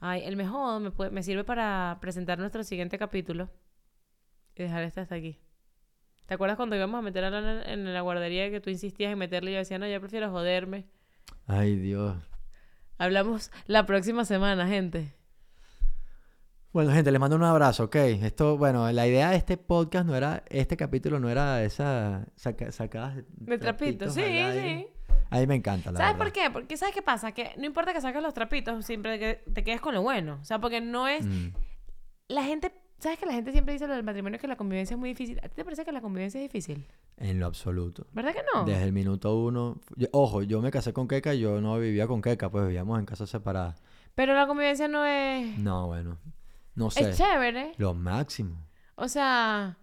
[0.00, 3.50] Ay, el mejor me, puede- me sirve para presentar nuestro siguiente capítulo
[4.56, 5.38] y dejar este hasta aquí.
[6.26, 9.18] ¿Te acuerdas cuando íbamos a meter a Lana en la guardería que tú insistías en
[9.18, 10.86] meterle y yo decía, no, yo prefiero joderme?
[11.46, 12.16] Ay, Dios.
[12.98, 15.12] Hablamos la próxima semana, gente.
[16.72, 17.96] Bueno, gente, les mando un abrazo, ¿ok?
[17.96, 22.70] Esto, bueno, la idea de este podcast no era, este capítulo no era esa saca,
[22.70, 24.86] sacadas de, De trapitos, sí, sí.
[25.30, 26.24] A mí me encanta, la ¿Sabes verdad.
[26.26, 26.50] por qué?
[26.50, 27.32] Porque ¿sabes qué pasa?
[27.32, 30.38] Que no importa que saques los trapitos, siempre que te quedes con lo bueno.
[30.40, 31.24] O sea, porque no es...
[31.26, 31.48] Mm.
[32.28, 32.72] La gente...
[32.98, 35.38] ¿Sabes que la gente siempre dice lo del matrimonio que la convivencia es muy difícil?
[35.42, 36.86] ¿A ti te parece que la convivencia es difícil?
[37.16, 38.06] En lo absoluto.
[38.12, 38.64] ¿Verdad que no?
[38.64, 39.80] Desde el minuto uno.
[39.96, 43.06] yo- ojo, yo me casé con Keka, yo no vivía con Keka, pues vivíamos en
[43.06, 43.82] casas separadas.
[44.14, 45.56] Pero la convivencia no es...
[45.58, 46.18] No, bueno.
[46.74, 47.08] No sé.
[47.10, 47.72] Es chévere.
[47.78, 48.66] Lo máximo.
[48.96, 49.78] O sea...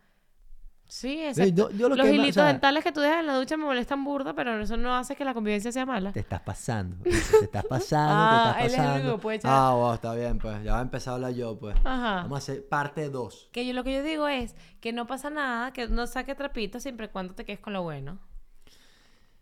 [0.90, 1.54] Sí, exacto.
[1.54, 3.36] yo- yo lo Los que ma- o hilitos sea, dentales que tú dejas en la
[3.36, 6.14] ducha me molestan burda, pero eso no hace que la convivencia sea mala.
[6.14, 6.96] Te estás pasando.
[7.04, 9.18] Te estás pasando, Ah, te él es estás el único pasando.
[9.18, 10.64] que puede echar- Ah, wow, está bien, pues.
[10.64, 11.76] Ya va a empezar a hablar yo, pues.
[11.84, 12.16] Ajá.
[12.24, 13.50] Vamos a hacer parte 2.
[13.52, 16.80] Que yo lo que yo digo es que no pasa nada, que no saque trapito
[16.80, 18.20] siempre y cuando te quedes con lo bueno.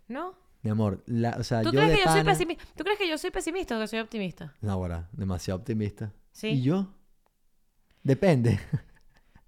[0.07, 0.33] ¿No?
[0.63, 2.63] Mi amor, la, o sea, ¿Tú yo crees de que yo soy pana- pesimista?
[2.75, 4.53] ¿Tú crees que yo soy pesimista o que soy optimista?
[4.61, 6.11] No, ahora, demasiado optimista.
[6.31, 6.47] Sí.
[6.47, 6.87] ¿Y yo?
[8.03, 8.59] Depende.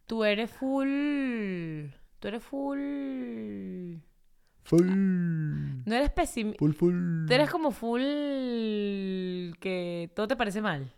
[0.07, 1.89] Tú eres full.
[2.19, 3.97] Tú eres full.
[4.63, 4.87] Full.
[5.85, 6.59] No eres pesimista.
[6.59, 7.27] Full, full.
[7.27, 8.01] Tú eres como full.
[9.59, 10.93] que todo te parece mal.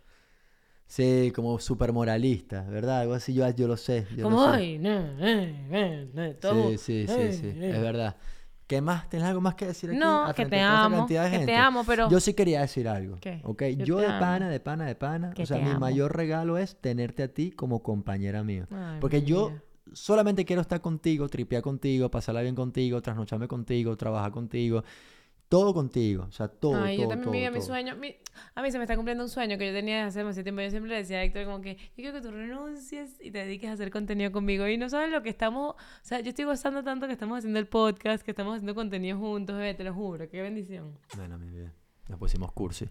[0.86, 3.00] Sí, como súper moralista, ¿verdad?
[3.00, 4.06] Algo así, yo, yo lo sé.
[4.16, 4.58] Yo como, lo sé.
[4.58, 6.70] ay, no, eh, eh, eh, todo.
[6.70, 7.46] Sí, sí, sí, eh, sí.
[7.48, 7.70] eh".
[7.74, 8.16] Es verdad.
[8.70, 9.08] ¿Qué más?
[9.08, 9.98] ¿Tienes algo más que decir aquí?
[9.98, 13.16] No, a que te amo, que te amo, pero- Yo sí quería decir algo.
[13.20, 13.40] ¿Qué?
[13.42, 13.64] ¿Ok?
[13.78, 14.20] Yo de amo.
[14.20, 15.30] pana, de pana, de pana.
[15.34, 15.80] Que o sea, mi amo.
[15.80, 18.68] mayor regalo es tenerte a ti como compañera mía.
[18.70, 19.62] Ay, Porque yo vida.
[19.92, 24.84] solamente quiero estar contigo, tripear contigo, pasarla bien contigo, trasnocharme contigo, trabajar contigo.
[25.50, 26.24] Todo contigo.
[26.28, 27.96] O sea, todo, Ay, todo, yo también todo, vi a mi sueño.
[27.96, 28.14] mi-
[28.54, 30.62] A mí se me está cumpliendo un sueño que yo tenía desde hace demasiado tiempo.
[30.62, 33.38] Yo siempre le decía a Héctor como que yo quiero que tú renuncies y te
[33.38, 34.66] dediques a hacer contenido conmigo.
[34.68, 35.74] Y no sabes lo que estamos...
[35.74, 39.18] O sea, yo estoy gozando tanto que estamos haciendo el podcast, que estamos haciendo contenido
[39.18, 40.28] juntos, bebé, te lo juro.
[40.28, 40.96] Qué bendición.
[41.16, 41.72] Bueno, mi vida.
[42.08, 42.88] Nos pusimos cursi.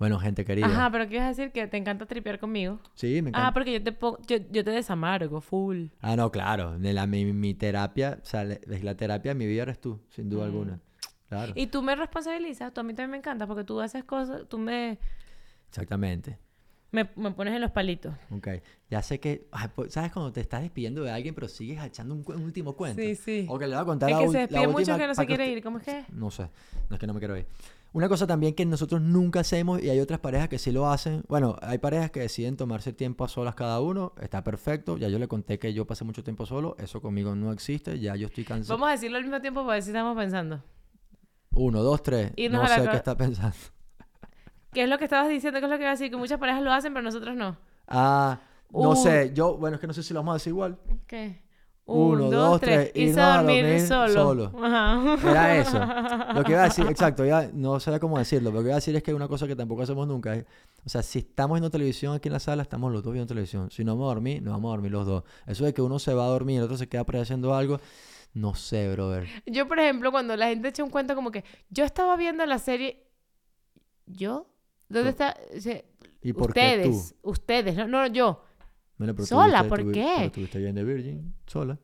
[0.00, 0.66] Bueno, gente querida.
[0.66, 1.50] Ajá, pero ¿qué ibas a decir?
[1.52, 2.78] Que te encanta tripear conmigo.
[2.94, 3.46] Sí, me encanta.
[3.48, 5.86] Ah, porque yo te, pongo- yo, yo te desamargo, full.
[6.00, 6.76] Ah, no, claro.
[6.78, 10.42] La, mi, mi terapia, o sea, la terapia de mi vida eres tú, sin duda
[10.42, 10.46] Mm.
[10.46, 10.80] alguna.
[11.28, 11.52] Claro.
[11.54, 14.58] Y tú me responsabilizas, tú a mí también me encanta porque tú haces cosas, tú
[14.58, 14.98] me,
[15.68, 16.38] Exactamente.
[16.90, 18.14] me, me pones en los palitos.
[18.30, 18.48] Ok.
[18.88, 22.24] Ya sé que, ay, ¿sabes cuando te estás despidiendo de alguien pero sigues echando un,
[22.42, 23.02] último cuento?
[23.02, 23.46] Sí, sí.
[23.48, 25.50] Ok, le voy a contar Es la, que se despide mucho que no se quiere
[25.50, 25.62] ir.
[25.62, 26.04] ¿Cómo es que?
[26.12, 26.48] No sé,
[26.88, 27.46] no es que no me quiero ir.
[27.92, 31.24] Una cosa también que nosotros nunca hacemos y hay otras parejas que sí lo hacen.
[31.26, 34.12] Bueno, hay parejas que deciden tomarse tiempo a solas cada uno.
[34.20, 34.98] Está perfecto.
[34.98, 36.76] Ya yo le conté que yo pasé mucho tiempo solo.
[36.78, 37.98] Eso conmigo no existe.
[37.98, 38.76] Ya yo estoy cansado.
[38.76, 40.62] Vamos a decirlo al mismo tiempo para ver si estamos pensando.
[41.52, 42.32] Uno, dos, tres.
[42.36, 43.56] Irnos no a la sé qué está pensando.
[44.72, 45.58] ¿Qué es lo que estabas diciendo?
[45.60, 46.10] ¿Qué es lo que iba a decir?
[46.10, 47.56] Que muchas parejas lo hacen, pero nosotros no.
[47.86, 48.38] Ah,
[48.70, 48.96] no Uh.
[48.96, 49.32] sé.
[49.34, 50.78] Yo, bueno, es que no sé si lo vamos a decir igual.
[51.06, 51.42] ¿Qué?
[51.86, 52.92] Uno, Un, dos, dos, tres.
[52.92, 52.96] tres.
[52.96, 54.12] Irse Irnos a dormir, dormir solo.
[54.12, 54.52] solo.
[54.62, 55.30] Ajá.
[55.30, 55.78] Era eso.
[56.34, 58.74] Lo que iba a decir, exacto, ya no sé cómo decirlo, pero lo que iba
[58.74, 60.44] a decir es que una cosa que tampoco hacemos nunca es,
[60.84, 63.70] o sea, si estamos viendo televisión aquí en la sala, estamos los dos viendo televisión.
[63.70, 65.24] Si no vamos a dormir, nos vamos a dormir los dos.
[65.46, 67.80] Eso de que uno se va a dormir y el otro se queda haciendo algo,
[68.38, 69.26] no sé, brother.
[69.46, 72.58] Yo, por ejemplo, cuando la gente echa un cuento como que yo estaba viendo la
[72.58, 73.04] serie.
[74.06, 74.46] ¿Yo?
[74.88, 75.36] ¿Dónde está?
[75.56, 75.82] O sea,
[76.22, 76.90] ¿Y por qué tú?
[76.90, 78.44] ustedes, ustedes, no, no, yo.
[78.96, 80.14] Bueno, Sola, ¿por qué?
[80.18, 81.78] Pero tuviste bien de Virgin, sola.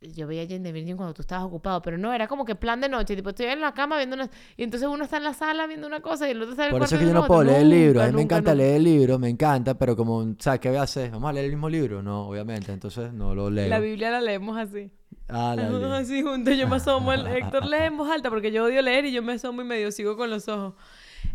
[0.00, 2.80] Yo veía Jane the Virgin cuando tú estabas ocupado, pero no, era como que plan
[2.80, 4.30] de noche, tipo, estoy en la cama viendo una...
[4.56, 6.68] Y entonces uno está en la sala viendo una cosa y el otro está en
[6.68, 8.02] el Por eso es que yo no puedo leer el libro.
[8.02, 8.62] A mí me encanta nunca.
[8.62, 11.10] leer el libro, me encanta, pero como, ¿sabes qué voy a hacer?
[11.10, 12.02] ¿Vamos a leer el mismo libro?
[12.02, 13.68] No, obviamente, entonces no lo leo.
[13.68, 14.90] La Biblia la leemos así.
[15.32, 15.98] Ah, la.
[15.98, 19.04] Así juntos, yo me asomo, el Héctor lee en voz alta porque yo odio leer
[19.06, 20.74] y yo me asomo y medio sigo con los ojos.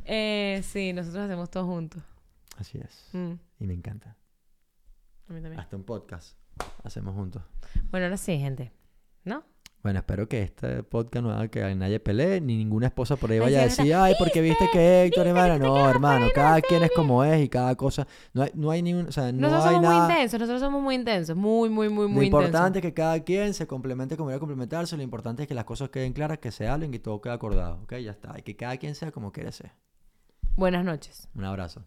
[0.03, 2.01] Eh, sí, nosotros hacemos todo juntos.
[2.57, 3.09] Así es.
[3.13, 4.15] Mm, Y me encanta.
[5.29, 5.59] a mí también.
[5.59, 6.37] Hasta un podcast
[6.83, 7.41] hacemos juntos.
[7.91, 8.71] Bueno, ahora sí, gente.
[9.23, 9.43] ¿No?
[9.85, 13.37] Bueno, espero que este podcast no haga que nadie pelee, ni ninguna esposa por ahí
[13.37, 15.59] Ay, vaya a decir, ay, porque viste que Héctor, hermano.
[15.59, 18.07] No, hermano, no cada quien es como es y cada cosa.
[18.33, 20.59] No hay, no hay ni un, o sea, no nosotros hay somos muy intensos, nosotros
[20.59, 21.37] somos muy intensos.
[21.37, 22.77] Muy, muy, muy, Lo muy importante intensos.
[22.77, 24.97] es que cada quien se complemente como quiera complementarse.
[24.97, 27.81] Lo importante es que las cosas queden claras, que se hablen y todo quede acordado.
[27.83, 27.93] ¿Ok?
[27.97, 28.33] Ya está.
[28.39, 29.71] Y que cada quien sea como quiere ser.
[30.55, 31.29] Buenas noches.
[31.35, 31.83] Un abrazo.